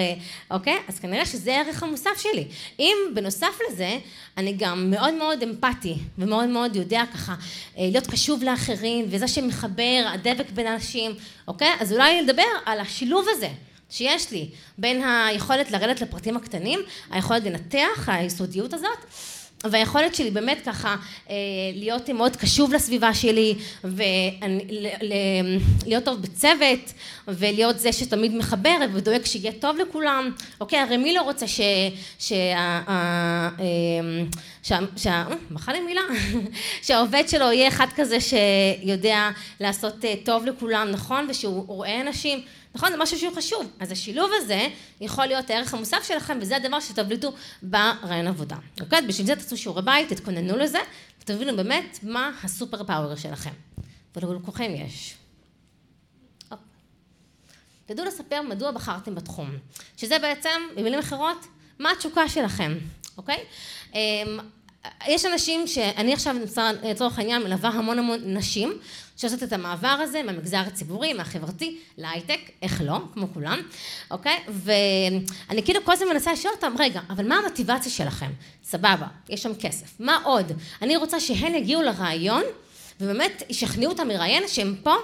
אוקיי? 0.51 0.77
אז 0.87 0.99
כנראה 0.99 1.25
שזה 1.25 1.57
הערך 1.57 1.83
המוסף 1.83 2.21
שלי. 2.21 2.45
אם 2.79 2.95
בנוסף 3.13 3.59
לזה, 3.69 3.97
אני 4.37 4.53
גם 4.57 4.91
מאוד 4.91 5.13
מאוד 5.13 5.43
אמפתי, 5.43 5.95
ומאוד 6.17 6.49
מאוד 6.49 6.75
יודע 6.75 7.03
ככה 7.13 7.35
להיות 7.77 8.07
קשוב 8.07 8.43
לאחרים, 8.43 9.05
וזה 9.09 9.27
שמחבר, 9.27 10.05
הדבק 10.13 10.49
בין 10.49 10.67
אנשים, 10.67 11.11
אוקיי? 11.47 11.73
אז 11.79 11.93
אולי 11.93 12.21
לדבר 12.21 12.43
על 12.65 12.79
השילוב 12.79 13.25
הזה. 13.29 13.49
שיש 13.89 14.31
לי 14.31 14.49
בין 14.77 15.03
היכולת 15.03 15.71
לרדת 15.71 16.01
לפרטים 16.01 16.37
הקטנים, 16.37 16.79
היכולת 17.11 17.43
לנתח, 17.43 18.09
היסודיות 18.09 18.73
הזאת, 18.73 18.97
והיכולת 19.63 20.15
שלי 20.15 20.31
באמת 20.31 20.57
ככה 20.65 20.95
אה, 21.29 21.35
להיות 21.73 22.09
מאוד 22.09 22.35
קשוב 22.35 22.73
לסביבה 22.73 23.13
שלי 23.13 23.55
ולהיות 25.83 26.03
טוב 26.03 26.21
בצוות 26.21 26.93
ולהיות 27.27 27.79
זה 27.79 27.93
שתמיד 27.93 28.35
מחבר 28.35 28.77
ודואג 28.93 29.25
שיהיה 29.25 29.51
טוב 29.51 29.77
לכולם. 29.77 30.31
אוקיי 30.61 30.79
הרי 30.79 30.97
מי 30.97 31.13
לא 31.13 31.21
רוצה 31.21 31.47
ש... 31.47 31.61
שה... 32.19 32.35
אה, 32.87 33.49
שה... 34.95 35.25
מחר 35.51 35.71
לי 35.71 35.79
מילה? 35.79 36.01
שהעובד 36.85 37.23
שלו 37.27 37.51
יהיה 37.51 37.67
אחד 37.67 37.87
כזה 37.95 38.17
שיודע 38.21 39.29
לעשות 39.59 40.05
אה, 40.05 40.13
טוב 40.23 40.45
לכולם 40.45 40.87
נכון? 40.91 41.27
ושהוא 41.29 41.67
רואה 41.67 42.01
אנשים 42.01 42.41
נכון? 42.75 42.91
זה 42.91 42.97
משהו 42.97 43.19
שהוא 43.19 43.35
חשוב. 43.35 43.71
אז 43.79 43.91
השילוב 43.91 44.31
הזה 44.33 44.67
יכול 45.01 45.25
להיות 45.25 45.49
הערך 45.49 45.73
המוסף 45.73 46.03
שלכם, 46.03 46.37
וזה 46.41 46.55
הדבר 46.55 46.79
שתבליטו 46.79 47.33
ברעיון 47.63 48.27
עבודה. 48.27 48.55
אוקיי? 48.81 49.01
בשביל 49.01 49.27
זה 49.27 49.35
תעשו 49.35 49.57
שיעורי 49.57 49.81
בית, 49.81 50.09
תתכוננו 50.09 50.57
לזה, 50.57 50.79
ותבינו 51.21 51.55
באמת 51.57 51.99
מה 52.03 52.31
הסופר 52.43 52.83
פאוור 52.83 53.15
שלכם. 53.15 53.53
ולכולכם 54.15 54.71
יש. 54.75 55.15
תדעו 57.85 58.05
לספר 58.05 58.41
מדוע 58.41 58.71
בחרתם 58.71 59.15
בתחום. 59.15 59.49
שזה 59.97 60.19
בעצם, 60.19 60.61
במילים 60.75 60.99
אחרות, 60.99 61.47
מה 61.79 61.91
התשוקה 61.91 62.29
שלכם, 62.29 62.77
אוקיי? 63.17 63.43
יש 65.07 65.25
אנשים 65.25 65.67
שאני 65.67 66.13
עכשיו 66.13 66.35
לצורך 66.83 67.19
העניין 67.19 67.43
מלווה 67.43 67.69
המון 67.69 67.99
המון 67.99 68.19
נשים 68.23 68.77
שעושות 69.17 69.43
את 69.43 69.53
המעבר 69.53 69.87
הזה 69.87 70.23
מהמגזר 70.23 70.57
הציבורי, 70.67 71.13
מהחברתי, 71.13 71.77
להייטק, 71.97 72.39
איך 72.61 72.81
לא, 72.85 72.99
כמו 73.13 73.27
כולם, 73.33 73.61
אוקיי? 74.11 74.37
ואני 74.47 75.63
כאילו 75.63 75.83
כל 75.83 75.91
הזמן 75.91 76.07
מנסה 76.07 76.33
לשאול 76.33 76.53
אותם, 76.55 76.73
רגע, 76.79 77.01
אבל 77.09 77.27
מה 77.27 77.35
המוטיבציה 77.35 77.91
שלכם? 77.91 78.31
סבבה, 78.63 79.07
יש 79.29 79.43
שם 79.43 79.51
כסף, 79.59 79.99
מה 79.99 80.19
עוד? 80.23 80.51
אני 80.81 80.97
רוצה 80.97 81.19
שהן 81.19 81.55
יגיעו 81.55 81.81
לרעיון 81.81 82.43
ובאמת 83.01 83.43
ישכנעו 83.49 83.91
אותם 83.91 84.07
מראיין 84.07 84.43
שהם 84.47 84.75
פה 84.83 84.95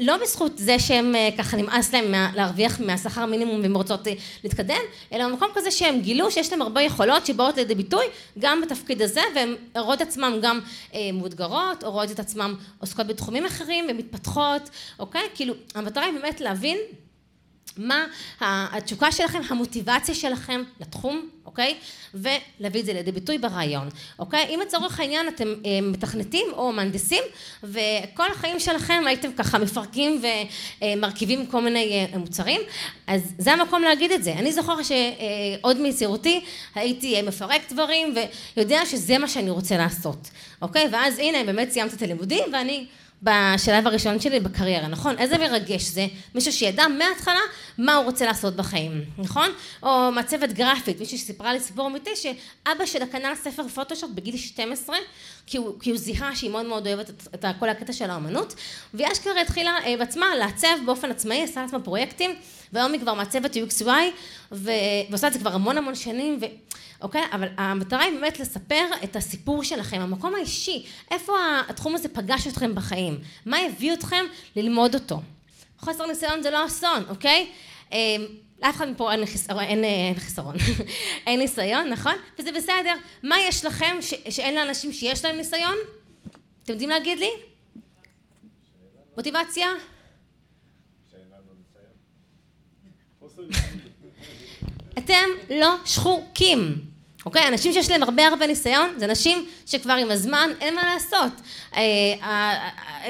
לא 0.00 0.16
בזכות 0.16 0.58
זה 0.58 0.78
שהם 0.78 1.14
אה, 1.14 1.28
ככה 1.38 1.56
נמאס 1.56 1.94
להם 1.94 2.34
להרוויח 2.34 2.80
מהשכר 2.80 3.20
המינימום 3.20 3.60
והם 3.62 3.76
רוצות 3.76 4.08
אה, 4.08 4.12
להתקדם, 4.44 4.80
אלא 5.12 5.28
במקום 5.28 5.48
כזה 5.54 5.70
שהם 5.70 6.00
גילו 6.00 6.30
שיש 6.30 6.52
להם 6.52 6.62
הרבה 6.62 6.82
יכולות 6.82 7.26
שבאות 7.26 7.56
לידי 7.56 7.74
ביטוי 7.74 8.04
גם 8.38 8.60
בתפקיד 8.60 9.02
הזה 9.02 9.20
והם 9.34 9.54
רואות 9.76 10.02
את 10.02 10.06
עצמם 10.06 10.38
גם 10.42 10.60
אה, 10.94 11.10
מאותגרות 11.12 11.84
או 11.84 11.90
רואות 11.90 12.10
את 12.10 12.20
עצמם 12.20 12.54
עוסקות 12.78 13.06
בתחומים 13.06 13.44
אחרים 13.44 13.86
ומתפתחות, 13.88 14.70
אוקיי? 14.98 15.22
כאילו 15.34 15.54
המטרה 15.74 16.04
היא 16.04 16.14
באמת 16.14 16.40
להבין 16.40 16.78
מה 17.76 18.06
התשוקה 18.40 19.12
שלכם, 19.12 19.40
המוטיבציה 19.48 20.14
שלכם 20.14 20.62
לתחום, 20.80 21.28
אוקיי? 21.46 21.74
ולהביא 22.14 22.80
את 22.80 22.86
זה 22.86 22.92
לידי 22.92 23.12
ביטוי 23.12 23.38
ברעיון, 23.38 23.88
אוקיי? 24.18 24.46
אם 24.48 24.60
לצורך 24.66 25.00
העניין 25.00 25.28
אתם 25.28 25.54
אה, 25.66 25.78
מתכנתים 25.82 26.46
או 26.52 26.72
מהנדסים 26.72 27.22
וכל 27.62 28.30
החיים 28.30 28.60
שלכם 28.60 29.02
הייתם 29.06 29.32
ככה 29.32 29.58
מפרקים 29.58 30.22
ומרכיבים 30.82 31.46
כל 31.46 31.60
מיני 31.60 32.06
אה, 32.12 32.18
מוצרים, 32.18 32.60
אז 33.06 33.34
זה 33.38 33.52
המקום 33.52 33.82
להגיד 33.82 34.12
את 34.12 34.24
זה. 34.24 34.32
אני 34.32 34.52
זוכר 34.52 34.76
שעוד 34.82 35.80
מיצירותי 35.80 36.44
הייתי 36.74 37.22
מפרק 37.22 37.72
דברים 37.72 38.14
ויודע 38.56 38.86
שזה 38.86 39.18
מה 39.18 39.28
שאני 39.28 39.50
רוצה 39.50 39.76
לעשות, 39.76 40.30
אוקיי? 40.62 40.88
ואז 40.92 41.18
הנה 41.18 41.44
באמת 41.44 41.70
סיימתי 41.70 41.96
את 41.96 42.02
הלימודים 42.02 42.44
ואני 42.52 42.86
בשלב 43.26 43.86
הראשון 43.86 44.20
שלי 44.20 44.40
בקריירה, 44.40 44.88
נכון? 44.88 45.18
איזה 45.18 45.38
מרגש 45.38 45.82
זה, 45.82 46.06
מישהו 46.34 46.52
שידע 46.52 46.88
מההתחלה 46.88 47.40
מה 47.78 47.94
הוא 47.94 48.04
רוצה 48.04 48.26
לעשות 48.26 48.56
בחיים, 48.56 49.04
נכון? 49.18 49.50
או 49.82 50.12
מעצבת 50.12 50.52
גרפית, 50.52 51.00
מישהי 51.00 51.18
שסיפרה 51.18 51.52
לי 51.52 51.60
סיפור 51.60 51.86
אמיתי 51.86 52.10
שאבא 52.16 52.86
שלה 52.86 53.06
קנה 53.06 53.34
ספר 53.34 53.68
פוטושופ 53.68 54.10
בגיל 54.14 54.36
12 54.36 54.96
כי 55.46 55.56
הוא, 55.56 55.80
כי 55.80 55.90
הוא 55.90 55.98
זיהה 55.98 56.36
שהיא 56.36 56.50
מאוד 56.50 56.66
מאוד 56.66 56.86
אוהבת 56.86 57.10
את, 57.10 57.28
את 57.34 57.44
כל 57.58 57.68
הקטע 57.68 57.92
של 57.92 58.10
האמנות 58.10 58.54
והיא 58.94 59.12
אשכרה 59.12 59.40
התחילה 59.40 59.78
אה, 59.84 59.94
בעצמה 59.98 60.26
לעצב 60.38 60.76
באופן 60.86 61.10
עצמאי, 61.10 61.42
עשה 61.42 61.62
לעצמה 61.62 61.80
פרויקטים 61.80 62.30
והיום 62.72 62.92
היא 62.92 63.00
כבר 63.00 63.14
מעצבת 63.14 63.56
UXY 63.56 63.90
ועושה 64.52 65.26
את 65.26 65.32
זה 65.32 65.38
כבר 65.38 65.52
המון 65.52 65.78
המון 65.78 65.94
שנים. 65.94 66.40
אוקיי? 67.00 67.22
אבל 67.32 67.48
המטרה 67.56 68.02
היא 68.02 68.14
באמת 68.14 68.40
לספר 68.40 68.84
את 69.04 69.16
הסיפור 69.16 69.64
שלכם, 69.64 70.00
המקום 70.00 70.34
האישי, 70.34 70.86
איפה 71.10 71.32
התחום 71.68 71.94
הזה 71.94 72.08
פגש 72.08 72.46
אתכם 72.46 72.74
בחיים, 72.74 73.18
מה 73.46 73.58
הביא 73.58 73.92
אתכם 73.92 74.24
ללמוד 74.56 74.94
אותו. 74.94 75.20
חוסר 75.78 76.06
ניסיון 76.06 76.42
זה 76.42 76.50
לא 76.50 76.66
אסון, 76.66 77.04
אוקיי? 77.08 77.50
אמ, 77.92 77.96
לאף 78.62 78.76
אחד 78.76 78.88
מפה 78.88 79.12
אין, 79.12 79.26
חיסרון, 79.26 79.64
אין, 79.64 79.84
אין 79.84 80.14
חיסרון, 80.14 80.56
אין 81.26 81.40
ניסיון, 81.40 81.88
נכון? 81.88 82.14
וזה 82.38 82.52
בסדר. 82.52 82.94
מה 83.22 83.36
יש 83.40 83.64
לכם 83.64 83.96
ש, 84.00 84.14
שאין 84.30 84.54
לאנשים 84.54 84.92
שיש 84.92 85.24
להם 85.24 85.36
ניסיון? 85.36 85.76
אתם 86.62 86.72
יודעים 86.72 86.90
להגיד 86.90 87.18
לי? 87.18 87.30
מוטיבציה? 89.16 89.68
אתם 94.98 95.24
לא 95.50 95.76
שחוקים. 95.84 96.85
אוקיי? 97.26 97.48
אנשים 97.48 97.72
שיש 97.72 97.90
להם 97.90 98.02
הרבה 98.02 98.26
הרבה 98.26 98.46
ניסיון, 98.46 98.94
זה 98.96 99.04
אנשים 99.04 99.46
שכבר 99.66 99.92
עם 99.92 100.10
הזמן 100.10 100.50
אין 100.60 100.74
מה 100.74 100.94
לעשות. 100.94 101.32
אה, 101.76 101.82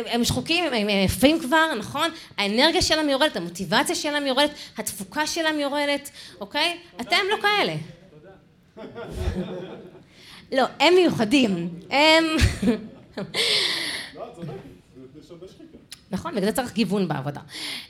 הם 0.07 0.25
שחוקים, 0.25 0.65
הם 0.65 0.89
יפים 0.89 1.41
כבר, 1.41 1.75
נכון? 1.79 2.11
האנרגיה 2.39 2.83
שלהם 2.83 3.09
יורדת, 3.09 3.37
המוטיבציה 3.37 3.95
שלהם 3.95 4.27
יורדת, 4.27 4.51
התפוקה 4.79 5.27
שלהם 5.27 5.61
יורדת, 5.61 6.11
אוקיי? 6.41 6.79
אתם 7.01 7.17
לא 7.31 7.37
כאלה. 7.43 7.75
לא, 10.53 10.65
הם 10.81 10.95
מיוחדים. 10.95 11.71
הם... 11.91 12.25
נכון, 16.11 16.35
בגלל 16.35 16.47
זה 16.47 16.57
צריך 16.57 16.73
גיוון 16.73 17.09
בעבודה. 17.09 17.41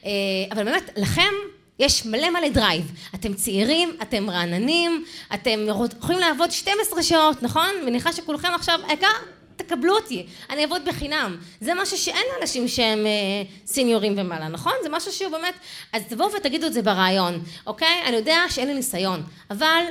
אה, 0.05 0.11
אבל 0.53 0.65
באמת, 0.65 0.91
לכם 0.97 1.33
יש 1.79 2.07
מלא 2.07 2.31
מלא 2.31 2.49
drive. 2.49 2.93
אתם 3.15 3.35
צעירים, 3.35 3.97
אתם 4.03 4.31
רעננים, 4.31 5.05
אתם 5.35 5.67
יכולים 5.99 6.21
לעבוד 6.21 6.53
12 6.53 7.03
שעות, 7.03 7.43
נכון? 7.43 7.71
מניחה 7.87 8.13
שכולכם 8.13 8.49
עכשיו, 8.55 8.81
העיקר, 8.87 9.09
תקבלו 9.57 9.97
אותי, 9.97 10.27
אני 10.51 10.63
אעבוד 10.63 10.83
בחינם. 10.85 11.37
זה 11.61 11.73
משהו 11.75 11.99
שאין 11.99 12.25
לאנשים 12.35 12.69
שהם 12.69 13.07
אה, 13.07 13.13
סיניורים 13.67 14.15
ומעלה, 14.17 14.49
נכון? 14.49 14.73
זה 14.83 14.89
משהו 14.89 15.13
שהוא 15.13 15.31
באמת... 15.31 15.55
אז 15.93 16.03
תבואו 16.09 16.33
ותגידו 16.33 16.67
את 16.67 16.73
זה 16.73 16.83
ברעיון, 16.83 17.43
אוקיי? 17.67 18.03
אני 18.07 18.17
יודע 18.17 18.39
שאין 18.49 18.69
לי 18.69 18.75
ניסיון, 18.75 19.23
אבל 19.51 19.83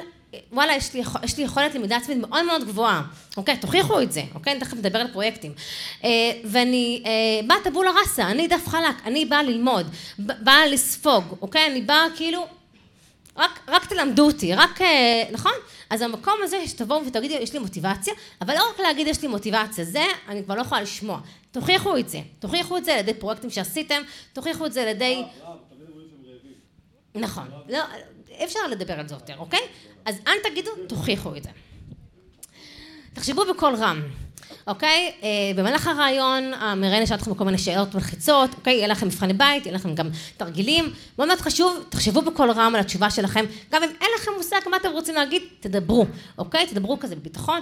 וואלה, 0.51 0.75
יש 0.75 0.93
לי, 0.93 1.01
יש 1.23 1.37
לי 1.37 1.43
יכולת 1.43 1.75
למידה 1.75 1.97
עצמית 1.97 2.17
מאוד 2.17 2.45
מאוד 2.45 2.63
גבוהה, 2.63 3.01
אוקיי? 3.37 3.57
תוכיחו 3.57 4.01
את 4.01 4.11
זה, 4.11 4.21
אוקיי? 4.33 4.53
אני 4.53 4.59
תכף 4.59 4.73
נדבר 4.73 4.99
על 4.99 5.07
פרויקטים. 5.07 5.53
אה, 6.03 6.09
ואני 6.45 7.03
אה, 7.05 7.47
באה 7.47 7.57
טבולה 7.63 7.91
ראסה, 7.91 8.31
אני 8.31 8.47
דף 8.47 8.67
חלק, 8.67 8.95
אני 9.05 9.25
באה 9.25 9.43
ללמוד, 9.43 9.87
באה 10.19 10.65
לספוג, 10.65 11.23
אוקיי? 11.41 11.67
אני 11.67 11.81
באה 11.81 12.05
כאילו, 12.15 12.47
רק, 13.37 13.59
רק 13.67 13.85
תלמדו 13.85 14.25
אותי, 14.25 14.55
רק, 14.55 14.81
אה, 14.81 15.23
נכון? 15.31 15.51
אז 15.89 16.01
המקום 16.01 16.33
הזה 16.43 16.67
שתבואו 16.67 17.05
ותגידו, 17.05 17.33
יש 17.33 17.53
לי 17.53 17.59
מוטיבציה, 17.59 18.13
אבל 18.41 18.53
לא 18.53 18.69
רק 18.69 18.79
להגיד 18.79 19.07
יש 19.07 19.21
לי 19.21 19.27
מוטיבציה, 19.27 19.85
זה 19.85 20.05
אני 20.27 20.43
כבר 20.43 20.55
לא 20.55 20.61
יכולה 20.61 20.81
לשמוע. 20.81 21.19
תוכיחו 21.51 21.97
את 21.97 22.09
זה, 22.09 22.19
תוכיחו 22.39 22.77
את 22.77 22.85
זה 22.85 22.93
על 22.93 22.99
ידי 22.99 23.13
פרויקטים 23.13 23.49
שעשיתם, 23.49 24.01
תוכיחו 24.33 24.65
את 24.65 24.73
זה 24.73 24.81
על 24.81 24.87
ידי... 24.87 25.23
נכון, 27.15 27.47
לא, 27.69 27.79
אפשר 28.43 28.59
לדבר 28.71 28.99
על 28.99 29.07
זה 29.07 29.15
יותר, 29.15 29.37
אוקיי? 29.37 29.59
אז 30.05 30.15
אל 30.27 30.37
תגידו, 30.49 30.71
תוכיחו 30.87 31.35
את 31.35 31.43
זה. 31.43 31.49
תחשבו 33.13 33.45
בקול 33.45 33.75
רם, 33.75 34.01
אוקיי? 34.67 35.11
אה, 35.23 35.29
במהלך 35.55 35.87
הרעיון, 35.87 36.53
המראיין 36.53 37.03
ישאל 37.03 37.17
אתכם 37.17 37.33
כל 37.33 37.43
מיני 37.43 37.57
שאלות 37.57 37.95
מלחיצות, 37.95 38.49
אוקיי? 38.53 38.73
יהיה 38.73 38.87
לכם 38.87 39.07
מבחני 39.07 39.33
בית, 39.33 39.65
יהיה 39.65 39.75
לכם 39.75 39.95
גם 39.95 40.09
תרגילים. 40.37 40.93
מאוד 41.17 41.27
מאוד 41.27 41.41
חשוב, 41.41 41.83
תחשבו 41.89 42.21
בקול 42.21 42.51
רם 42.51 42.75
על 42.75 42.81
התשובה 42.81 43.09
שלכם. 43.09 43.45
גם 43.71 43.83
אם 43.83 43.89
אין 44.01 44.09
לכם 44.15 44.31
מושג 44.37 44.59
מה 44.69 44.77
אתם 44.77 44.91
רוצים 44.91 45.15
להגיד, 45.15 45.41
תדברו, 45.59 46.05
אוקיי? 46.37 46.67
תדברו 46.67 46.99
כזה 46.99 47.15
בביטחון, 47.15 47.61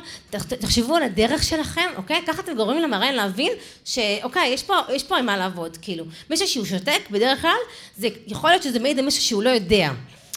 תחשבו 0.59 0.95
על 0.95 1.03
הדרך 1.03 1.43
שלכם, 1.43 1.89
אוקיי? 1.95 2.21
ככה 2.27 2.41
אתם 2.41 2.55
גורמים 2.55 2.81
למראיין 2.81 3.15
להבין 3.15 3.51
שאוקיי, 3.85 4.49
יש 4.49 4.63
פה, 4.63 4.75
יש 4.93 5.03
פה 5.03 5.17
עם 5.17 5.25
מה 5.25 5.37
לעבוד, 5.37 5.77
כאילו. 5.81 6.05
מישהו 6.29 6.47
שהוא 6.47 6.65
שותק, 6.65 7.01
בדרך 7.11 7.41
כלל, 7.41 7.57
זה 7.97 8.07
יכול 8.27 8.49
להיות 8.49 8.63
שזה 8.63 8.79
מעיד 8.79 8.99
על 8.99 9.05
מישהו 9.05 9.21
שהוא 9.21 9.43
לא 9.43 9.49
יודע. 9.49 9.89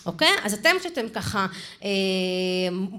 אוקיי? 0.06 0.28
אז 0.42 0.54
אתם 0.54 0.70
כשאתם 0.80 1.08
ככה 1.08 1.46
אה, 1.84 1.88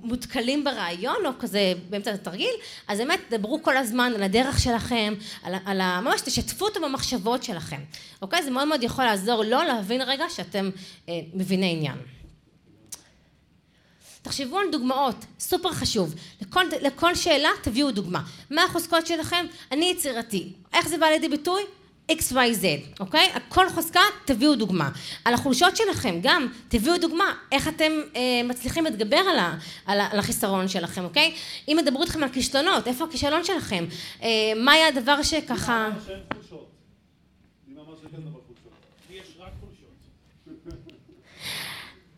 מותקלים 0.03 0.63
ברעיון, 0.63 1.25
או 1.25 1.31
כזה 1.39 1.73
באמצע 1.89 2.11
התרגיל, 2.11 2.53
אז 2.87 2.97
באמת 2.97 3.19
דברו 3.29 3.63
כל 3.63 3.77
הזמן 3.77 4.11
על 4.15 4.23
הדרך 4.23 4.59
שלכם, 4.59 5.13
על, 5.43 5.53
על 5.65 5.81
ה... 5.81 6.01
ממש 6.01 6.21
תשתפו 6.21 6.65
אותו 6.65 6.81
במחשבות 6.81 7.43
שלכם, 7.43 7.81
אוקיי? 8.21 8.43
זה 8.43 8.51
מאוד 8.51 8.67
מאוד 8.67 8.83
יכול 8.83 9.05
לעזור 9.05 9.43
לו 9.43 9.63
להבין 9.63 10.01
רגע 10.01 10.25
שאתם 10.29 10.69
אה, 11.09 11.19
מביני 11.33 11.71
עניין. 11.71 11.97
תחשבו 14.21 14.59
על 14.59 14.65
דוגמאות, 14.71 15.25
סופר 15.39 15.71
חשוב. 15.71 16.15
לכל, 16.41 16.65
לכל 16.81 17.15
שאלה 17.15 17.49
תביאו 17.61 17.91
דוגמה. 17.91 18.21
מה 18.51 18.63
החוזקות 18.63 19.07
שלכם? 19.07 19.45
אני 19.71 19.85
יצירתי. 19.85 20.53
איך 20.73 20.87
זה 20.87 20.97
בא 20.97 21.05
לידי 21.05 21.29
ביטוי? 21.29 21.63
XYZ, 22.11 22.99
אוקיי? 22.99 23.27
כל 23.49 23.69
חוזקה 23.69 23.99
תביאו 24.25 24.55
דוגמה. 24.55 24.89
על 25.25 25.33
החולשות 25.33 25.77
שלכם 25.77 26.19
גם 26.21 26.47
תביאו 26.67 26.97
דוגמה, 26.97 27.33
איך 27.51 27.67
אתם 27.67 27.91
אה, 28.15 28.21
מצליחים 28.43 28.83
להתגבר 28.83 29.17
על, 29.17 29.39
ה, 29.39 29.57
על, 29.85 29.99
ה, 29.99 30.07
על 30.11 30.19
החיסרון 30.19 30.67
שלכם, 30.67 31.03
אוקיי? 31.03 31.33
אם 31.67 31.77
ידברו 31.79 32.03
איתכם 32.03 32.23
על 32.23 32.29
כישלונות, 32.29 32.87
איפה 32.87 33.05
הכישלון 33.05 33.43
שלכם? 33.43 33.85
אה, 34.23 34.53
מה 34.55 34.71
היה 34.71 34.87
הדבר 34.87 35.23
שככה... 35.23 35.89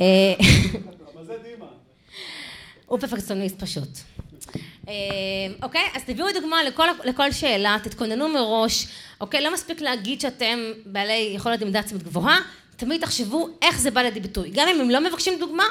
אה, 0.01 0.33
הוא 2.85 2.99
פרפקציוניסט 2.99 3.59
פשוט. 3.59 3.89
אה, 4.87 4.93
אוקיי? 5.63 5.81
אז 5.95 6.03
תביאו 6.03 6.27
דוגמה 6.33 6.63
לכל, 6.63 6.87
לכל 7.03 7.31
שאלה, 7.31 7.77
תתכוננו 7.83 8.29
מראש, 8.29 8.87
אוקיי? 9.21 9.41
לא 9.41 9.53
מספיק 9.53 9.81
להגיד 9.81 10.21
שאתם 10.21 10.59
בעלי 10.85 11.31
יכולת 11.35 11.61
עמדה 11.61 11.79
עצמית 11.79 12.03
גבוהה, 12.03 12.39
תמיד 12.75 13.01
תחשבו 13.01 13.49
איך 13.61 13.79
זה 13.79 13.91
בא 13.91 14.01
לידי 14.01 14.19
ביטוי. 14.19 14.49
גם 14.53 14.67
אם 14.67 14.81
הם 14.81 14.89
לא 14.89 15.09
מבקשים 15.09 15.39
דוגמה, 15.39 15.63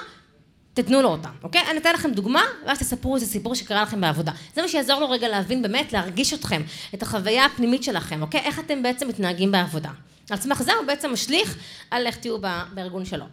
תתנו 0.74 1.02
לו 1.02 1.08
אותה, 1.08 1.28
אוקיי? 1.42 1.62
אני 1.70 1.78
אתן 1.78 1.94
לכם 1.94 2.10
דוגמה, 2.10 2.42
ואז 2.66 2.78
תספרו 2.78 3.14
איזה 3.14 3.26
סיפור 3.26 3.54
שקרה 3.54 3.82
לכם 3.82 4.00
בעבודה. 4.00 4.32
זה 4.54 4.62
מה 4.62 4.68
שיעזור 4.68 5.00
לו 5.00 5.10
רגע 5.10 5.28
להבין 5.28 5.62
באמת, 5.62 5.92
להרגיש 5.92 6.34
אתכם, 6.34 6.62
את 6.94 7.02
החוויה 7.02 7.44
הפנימית 7.44 7.82
שלכם, 7.82 8.22
אוקיי? 8.22 8.40
איך 8.40 8.58
אתם 8.58 8.82
בעצם 8.82 9.08
מתנהגים 9.08 9.52
בעבודה. 9.52 9.90
על 10.30 10.36
סמך 10.36 10.62
זה 10.62 10.72
הוא 10.74 10.86
בעצם 10.86 11.12
משליך 11.12 11.56
על 11.90 12.06
איך 12.06 12.16
תהיו 12.16 12.38
בארגון 12.74 13.04
שלו. 13.04 13.24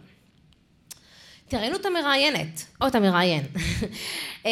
תראיינו 1.48 1.76
את 1.76 1.86
המראיינת, 1.86 2.64
או 2.80 2.86
את 2.86 2.94
המראיין. 2.94 3.46
אה, 4.46 4.50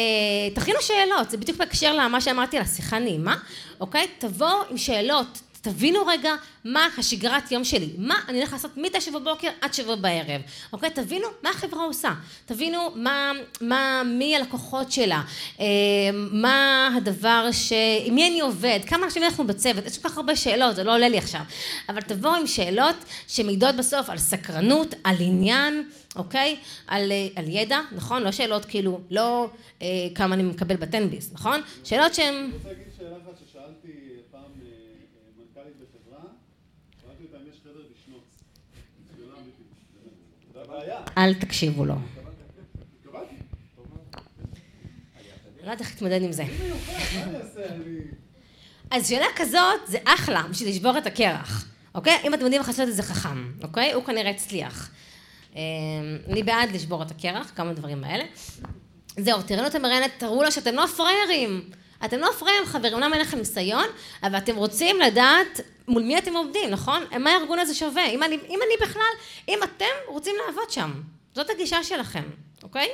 תכינו 0.53 0.81
שאלות, 0.81 1.29
זה 1.29 1.37
בדיוק 1.37 1.57
בהקשר 1.57 1.93
למה 1.93 2.21
שאמרתי 2.21 2.57
על 2.57 2.63
השיחה 2.63 2.99
נעימה, 2.99 3.37
אוקיי? 3.79 4.07
תבואו 4.17 4.57
עם 4.69 4.77
שאלות, 4.77 5.41
תבינו 5.65 6.05
רגע 6.05 6.33
מה 6.65 6.87
השגרת 6.97 7.51
יום 7.51 7.63
שלי, 7.63 7.89
מה 7.97 8.15
אני 8.27 8.37
הולך 8.37 8.53
לעשות 8.53 8.77
מתשע 8.77 9.11
בבוקר 9.11 9.47
עד 9.61 9.73
שבע 9.73 9.95
בערב, 9.95 10.41
אוקיי? 10.73 10.89
תבינו 10.89 11.27
מה 11.43 11.49
החברה 11.49 11.83
עושה, 11.83 12.13
תבינו 12.45 12.91
מה, 12.95 13.31
מה, 13.61 14.01
מי 14.05 14.35
הלקוחות 14.35 14.91
שלה, 14.91 15.21
אה, 15.59 15.65
מה 16.13 16.89
הדבר 16.97 17.49
ש... 17.51 17.73
עם 18.05 18.15
מי 18.15 18.27
אני 18.27 18.39
עובד, 18.39 18.79
כמה 18.87 19.05
אנשים 19.05 19.23
אנחנו 19.23 19.47
בצוות, 19.47 19.85
יש 19.85 19.97
כל 19.97 20.09
כך 20.09 20.17
הרבה 20.17 20.35
שאלות, 20.35 20.75
זה 20.75 20.83
לא 20.83 20.93
עולה 20.93 21.09
לי 21.09 21.17
עכשיו, 21.17 21.41
אבל 21.89 22.01
תבואו 22.01 22.35
עם 22.35 22.47
שאלות 22.47 22.95
שמעידות 23.27 23.75
בסוף 23.75 24.09
על 24.09 24.17
סקרנות, 24.17 24.93
על 25.03 25.15
עניין, 25.19 25.83
אוקיי? 26.15 26.55
על, 26.87 27.11
אה, 27.11 27.27
על 27.35 27.45
ידע, 27.47 27.79
נכון? 27.91 28.23
לא 28.23 28.31
שאלות 28.31 28.65
כאילו, 28.65 28.99
לא 29.11 29.49
אה, 29.81 29.87
כמה 30.15 30.35
אני 30.35 30.43
מקבל 30.43 30.75
בטנביס, 30.75 31.33
נכון? 31.33 31.61
שאלות 31.83 32.13
שהן... 32.13 32.33
אני 32.33 32.53
רוצה 32.53 32.69
להגיד 32.69 32.85
שאלה 32.97 33.17
אחת 33.17 33.39
ששאלתי 33.39 33.87
פעם 34.31 34.41
אה, 34.41 34.67
מנכ"לית 35.37 35.75
בחברה, 35.75 36.23
שאלתי 37.01 37.23
אותה 37.23 37.37
אם 37.37 37.49
יש 37.49 37.59
חדר 37.63 37.81
לשנוץ. 37.91 38.23
אל 41.17 41.33
תקשיבו 41.33 41.85
לו. 41.85 41.95
לא 45.65 45.71
יודעת 45.71 45.81
איך 45.81 45.91
להתמודד 45.91 46.21
עם 46.21 46.31
זה. 46.31 46.43
אז 48.91 49.09
שאלה 49.09 49.25
כזאת 49.35 49.79
זה 49.87 49.97
אחלה 50.05 50.43
בשביל 50.49 50.69
לשבור 50.69 50.97
את 50.97 51.07
הקרח, 51.07 51.65
אוקיי? 51.95 52.17
אם 52.23 52.33
אתם 52.33 52.43
יודעים 52.43 52.61
איך 52.61 52.69
לעשות 52.69 52.89
את 52.89 52.95
זה 52.95 53.03
חכם, 53.03 53.51
אוקיי? 53.63 53.93
הוא 53.93 54.03
כנראה 54.03 54.31
הצליח. 54.31 54.89
אמ, 55.55 55.59
אני 56.29 56.43
בעד 56.43 56.71
לשבור 56.71 57.03
את 57.03 57.11
הקרח, 57.11 57.51
כמה 57.55 57.73
דברים 57.73 58.03
האלה. 58.03 58.23
זהו, 59.17 59.41
תראינו 59.41 59.67
את 59.67 59.75
המראיינת, 59.75 60.11
תראו 60.17 60.43
לה 60.43 60.51
שאתם 60.51 60.75
לא 60.75 60.85
פראיירים. 60.85 61.69
אתם 62.05 62.19
לא 62.19 62.31
פראיירים, 62.39 62.65
חברים, 62.65 62.93
אומנם 62.93 63.13
אין 63.13 63.21
לכם 63.21 63.37
ניסיון, 63.37 63.85
אבל 64.23 64.37
אתם 64.37 64.55
רוצים 64.55 64.99
לדעת 64.99 65.61
מול 65.87 66.03
מי 66.03 66.17
אתם 66.17 66.35
עובדים, 66.35 66.69
נכון? 66.69 67.03
מה 67.19 67.31
הארגון 67.31 67.59
הזה 67.59 67.75
שווה? 67.75 68.05
אם 68.07 68.23
אני, 68.23 68.35
אם 68.35 68.59
אני 68.67 68.87
בכלל, 68.87 69.13
אם 69.49 69.59
אתם 69.63 69.85
רוצים 70.07 70.35
לעבוד 70.45 70.69
שם. 70.69 70.91
זאת 71.35 71.49
הגישה 71.49 71.83
שלכם, 71.83 72.23
אוקיי? 72.63 72.89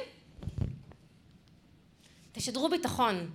תשדרו 2.32 2.70
ביטחון. 2.70 3.32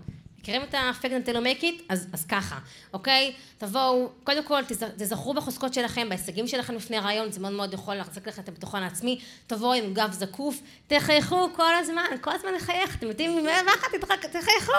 מכירים 0.47 0.63
את 0.63 0.75
ה-fake 0.75 1.27
until 1.27 1.33
you 1.33 1.61
make 1.61 1.63
it? 1.63 1.83
אז, 1.89 2.07
אז 2.13 2.25
ככה, 2.25 2.59
אוקיי? 2.93 3.33
תבואו, 3.59 4.09
קודם 4.25 4.45
כל 4.45 4.63
תזכרו 4.97 5.35
בחוזקות 5.35 5.75
שלכם, 5.75 6.09
בהישגים 6.09 6.47
שלכם 6.47 6.75
לפני 6.75 6.99
רעיון, 6.99 7.33
זה 7.33 7.41
מאוד 7.41 7.53
מאוד 7.53 7.75
יכול 7.75 7.95
להחזיק 7.95 8.29
לכם 8.29 8.43
את 8.43 8.49
הביטחון 8.49 8.83
העצמי, 8.83 9.21
תבואו 9.47 9.73
עם 9.73 9.95
גב 9.95 10.13
זקוף, 10.13 10.61
תחייכו 10.87 11.49
כל 11.57 11.75
הזמן, 11.75 12.05
כל 12.21 12.31
הזמן 12.31 12.55
לחייך, 12.55 12.97
אתם 12.97 13.07
יודעים, 13.07 13.45
מה 13.45 13.73
אחת 13.75 13.95
תחייכו, 14.33 14.73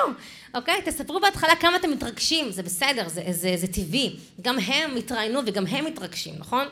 אוקיי? 0.56 0.82
תספרו 0.86 1.19
בהתחלה 1.19 1.56
כמה 1.56 1.75
אתם 1.75 1.91
מתרגשים, 1.91 2.51
זה 2.51 2.63
בסדר, 2.63 3.08
זה, 3.08 3.23
זה, 3.30 3.53
זה 3.58 3.67
טבעי, 3.67 4.15
גם 4.41 4.60
הם 4.60 4.95
התראיינו 4.95 5.41
וגם 5.45 5.65
הם 5.67 5.86
מתרגשים, 5.86 6.36
נכון? 6.38 6.67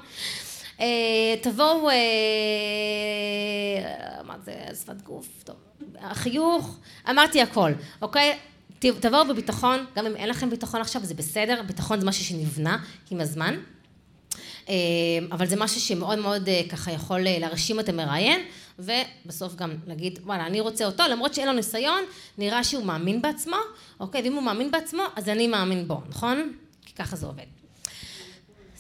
אה, 0.80 1.36
תבואו, 1.42 1.90
אה, 1.90 1.96
מה 4.24 4.36
זה, 4.40 4.54
שפת 4.82 5.02
גוף, 5.02 5.28
טוב, 5.44 5.56
החיוך, 6.00 6.78
אמרתי 7.10 7.42
הכל, 7.42 7.72
אוקיי? 8.02 8.38
תבואו 8.80 9.28
בביטחון, 9.30 9.86
גם 9.96 10.06
אם 10.06 10.16
אין 10.16 10.30
לכם 10.30 10.50
ביטחון 10.50 10.82
עכשיו, 10.82 11.06
זה 11.06 11.14
בסדר, 11.14 11.62
ביטחון 11.68 12.00
זה 12.00 12.06
משהו 12.06 12.26
שנבנה 12.26 12.78
עם 13.12 13.22
הזמן, 13.22 13.56
אה, 14.70 14.76
אבל 15.32 15.46
זה 15.46 15.56
משהו 15.56 15.82
שמאוד 15.82 16.20
מאוד 16.20 16.50
אה, 16.50 16.62
ככה 16.70 16.92
יכול 16.92 17.28
אה, 17.28 17.40
להרשים 17.40 17.80
את 17.80 17.90
המראיין, 17.90 18.42
ובסוף 18.80 19.56
גם 19.56 19.76
להגיד, 19.88 20.20
וואלה, 20.24 20.46
אני 20.46 20.60
רוצה 20.60 20.86
אותו, 20.86 21.04
למרות 21.12 21.34
שאין 21.34 21.48
לו 21.48 21.54
ניסיון, 21.54 22.04
נראה 22.38 22.64
שהוא 22.64 22.86
מאמין 22.86 23.22
בעצמו, 23.22 23.58
אוקיי, 24.00 24.22
ואם 24.22 24.34
הוא 24.34 24.44
מאמין 24.44 24.72
בעצמו, 24.72 25.04
אז 25.16 25.30
אני 25.30 25.48
מאמין 25.48 25.88
בו, 25.88 26.02
נכון? 26.10 26.54
כי 26.86 26.94
ככה 26.94 27.16
זה 27.16 27.26
עובד. 27.26 27.65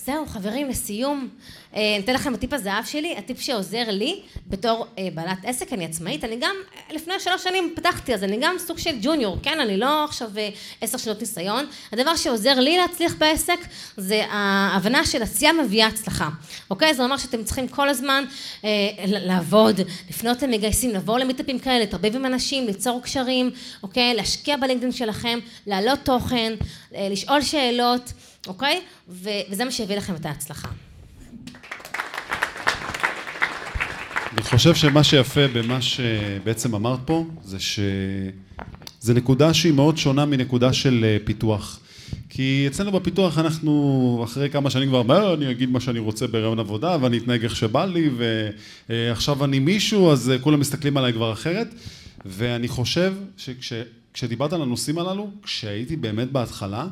זהו, 0.06 0.26
חברים, 0.26 0.70
לסיום, 0.70 1.30
אה, 1.76 1.96
אני 1.96 2.04
אתן 2.04 2.14
לכם 2.14 2.34
את 2.34 2.40
טיפ 2.40 2.54
הזהב 2.54 2.86
שלי, 2.86 3.16
הטיפ 3.18 3.42
שעוזר 3.42 3.84
לי 3.88 4.22
בתור 4.48 4.88
אה, 4.98 5.08
בעלת 5.14 5.38
עסק, 5.44 5.74
אני 5.74 5.86
עצמאית, 5.86 6.24
אני 6.24 6.38
גם 6.40 6.56
לפני 6.92 7.14
שלוש 7.20 7.44
שנים 7.44 7.74
פתחתי, 7.76 8.14
אז 8.14 8.24
אני 8.24 8.38
גם 8.42 8.56
סוג 8.60 8.78
של 8.78 8.96
ג'וניור, 9.02 9.38
כן? 9.44 9.60
אני 9.60 9.78
לא 9.78 10.04
עכשיו 10.04 10.30
אה, 10.38 10.50
עשר 10.82 10.98
שנות 10.98 11.20
ניסיון. 11.20 11.66
הדבר 11.92 12.16
שעוזר 12.16 12.60
לי 12.60 12.78
להצליח 12.78 13.16
בעסק, 13.18 13.60
זה 13.98 14.26
ההבנה 14.30 15.06
של 15.06 15.24
עשייה 15.24 15.54
מביאה 15.54 15.88
הצלחה, 15.88 16.30
אוקיי? 16.70 16.94
זה 16.94 17.04
אומר 17.04 17.18
שאתם 17.18 17.44
צריכים 17.44 17.68
כל 17.68 17.90
הזמן 17.90 18.24
לעבוד, 19.04 19.80
לפנות 20.10 20.42
למגייסים, 20.42 20.92
לבוא 20.92 21.20
למיטאפים 21.20 21.60
כאלה, 21.60 21.80
להתערבב 21.80 22.16
עם 22.16 22.26
אנשים, 22.26 22.66
ליצור 22.68 23.02
קשרים, 23.02 23.52
אוקיי? 23.84 24.14
להשקיע 24.14 24.58
בלינקדאין 24.58 24.92
שלכם, 24.92 25.40
להעלות 25.68 26.00
תוכן, 26.04 26.54
לשאול 26.92 27.42
שאלות. 27.42 28.14
אוקיי? 28.48 28.82
ו- 29.10 29.30
וזה 29.50 29.66
מה 29.66 29.72
שיביא 29.72 29.98
לכם 29.98 30.16
את 30.16 30.26
ההצלחה. 30.26 30.68
אני 34.34 34.44
חושב 34.44 34.76
שמה 34.76 35.04
שיפה 35.04 35.48
במה 35.48 35.82
שבעצם 35.82 36.76
אמרת 36.76 37.00
פה, 37.06 37.26
זה 37.44 37.58
שזה 37.60 39.14
נקודה 39.14 39.54
שהיא 39.54 39.74
מאוד 39.74 39.98
שונה 39.98 40.26
מנקודה 40.26 40.74
של 40.74 41.06
אה, 41.08 41.18
פיתוח. 41.26 41.80
כי 42.30 42.64
אצלנו 42.68 42.92
בפיתוח 42.92 43.38
אנחנו 43.38 44.22
אחרי 44.24 44.50
כמה 44.50 44.70
שנים 44.70 44.90
כבר, 44.90 45.04
מה, 45.04 45.34
אני 45.34 45.52
אגיד 45.52 45.70
מה 45.70 45.80
שאני 45.80 46.00
רוצה 46.00 46.28
ברעיון 46.28 46.60
עבודה 46.60 46.98
ואני 47.02 47.18
אתנהג 47.18 47.44
איך 47.44 47.56
שבא 47.56 47.86
לי 47.86 48.10
ועכשיו 48.88 49.46
אני 49.46 49.60
מישהו 49.60 50.12
אז 50.12 50.30
אה, 50.30 50.40
כולם 50.40 50.60
מסתכלים 50.60 50.98
עליי 50.98 51.14
כבר 51.14 51.34
אחרת 51.34 51.68
ואני 52.26 52.68
חושב 52.68 53.14
שכשדיברת 53.38 54.54
על 54.54 54.62
הנושאים 54.62 55.00
הללו, 55.00 55.30
כשהייתי 55.44 55.96
באמת 55.96 56.32
בהתחלה, 56.32 56.88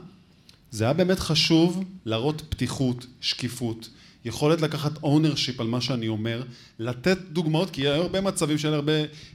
זה 0.74 0.84
היה 0.84 0.94
באמת 0.94 1.20
חשוב 1.20 1.84
להראות 2.06 2.42
פתיחות, 2.50 3.06
שקיפות, 3.22 3.90
יכולת 4.26 4.62
לקחת 4.62 4.98
ownership 4.98 5.56
על 5.60 5.68
מה 5.68 5.82
שאני 5.82 6.08
אומר, 6.08 6.44
לתת 6.80 7.18
דוגמאות, 7.32 7.70
כי 7.70 7.82
היו 7.82 8.02
הרבה 8.02 8.22
מצבים 8.22 8.58
של 8.58 8.74
הרבה 8.74 8.92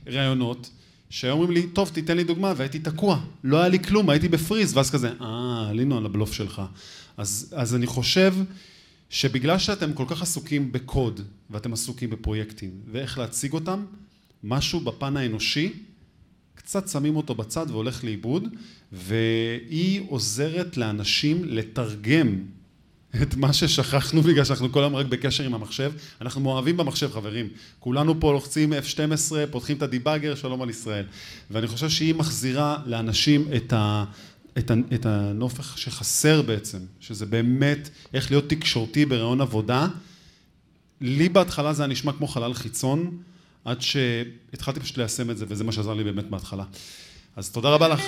ראיונות, 0.06 0.70
שהיו 1.10 1.32
אומרים 1.32 1.50
לי, 1.50 1.66
טוב, 1.66 1.90
תיתן 1.94 2.16
לי 2.16 2.24
דוגמה, 2.24 2.52
והייתי 2.56 2.78
תקוע, 2.78 3.20
לא 3.44 3.58
היה 3.58 3.68
לי 3.68 3.78
כלום, 3.78 4.10
הייתי 4.10 4.28
בפריז, 4.28 4.76
ואז 4.76 4.90
כזה, 4.90 5.10
אה, 5.20 5.68
עלינו 5.68 5.98
על 5.98 6.06
הבלוף 6.06 6.32
שלך. 6.32 6.62
אז, 7.16 7.54
אז 7.56 7.74
אני 7.74 7.86
חושב 7.86 8.34
שבגלל 9.10 9.58
שאתם 9.58 9.92
כל 9.92 10.04
כך 10.08 10.22
עסוקים 10.22 10.72
בקוד, 10.72 11.20
ואתם 11.50 11.72
עסוקים 11.72 12.10
בפרויקטים, 12.10 12.70
ואיך 12.92 13.18
להציג 13.18 13.52
אותם, 13.52 13.84
משהו 14.44 14.80
בפן 14.80 15.16
האנושי, 15.16 15.72
קצת 16.68 16.88
שמים 16.88 17.16
אותו 17.16 17.34
בצד 17.34 17.66
והולך 17.70 18.04
לאיבוד, 18.04 18.48
והיא 18.92 20.02
עוזרת 20.08 20.76
לאנשים 20.76 21.44
לתרגם 21.44 22.38
את 23.22 23.36
מה 23.36 23.52
ששכחנו 23.52 24.22
בגלל 24.22 24.44
שאנחנו 24.44 24.72
כל 24.72 24.82
היום 24.82 24.96
רק 24.96 25.06
בקשר 25.06 25.44
עם 25.44 25.54
המחשב. 25.54 25.92
אנחנו 26.20 26.40
מאוהבים 26.40 26.76
במחשב, 26.76 27.12
חברים. 27.12 27.48
כולנו 27.80 28.20
פה 28.20 28.32
לוחצים 28.32 28.72
F12, 28.72 29.32
פותחים 29.50 29.76
את 29.76 29.82
הדיבאגר, 29.82 30.34
שלום 30.34 30.62
על 30.62 30.70
ישראל. 30.70 31.04
ואני 31.50 31.66
חושב 31.66 31.88
שהיא 31.88 32.14
מחזירה 32.14 32.76
לאנשים 32.86 33.48
את, 33.56 33.72
ה, 33.72 34.04
את, 34.58 35.06
הנופך 35.06 35.78
שחסר 35.78 36.42
בעצם, 36.42 36.78
שזה 37.00 37.26
באמת 37.26 37.88
איך 38.14 38.30
להיות 38.30 38.48
תקשורתי 38.48 39.06
ברעיון 39.06 39.40
עבודה. 39.40 39.86
לי 41.00 41.28
בהתחלה 41.28 41.72
זה 41.72 41.82
היה 41.82 41.92
נשמע 41.92 42.12
כמו 42.12 42.26
חלל 42.26 42.54
חיצון, 42.54 43.18
עד 43.68 43.82
שהתחלתי 43.82 44.80
פשוט 44.80 44.98
ליישם 44.98 45.30
את 45.30 45.38
זה, 45.38 45.44
וזה 45.48 45.64
מה 45.64 45.72
שעזר 45.72 45.94
לי 45.94 46.04
באמת 46.04 46.30
בהתחלה. 46.30 46.64
אז 47.36 47.50
תודה 47.50 47.68
רבה 47.68 47.88
לך. 47.88 48.04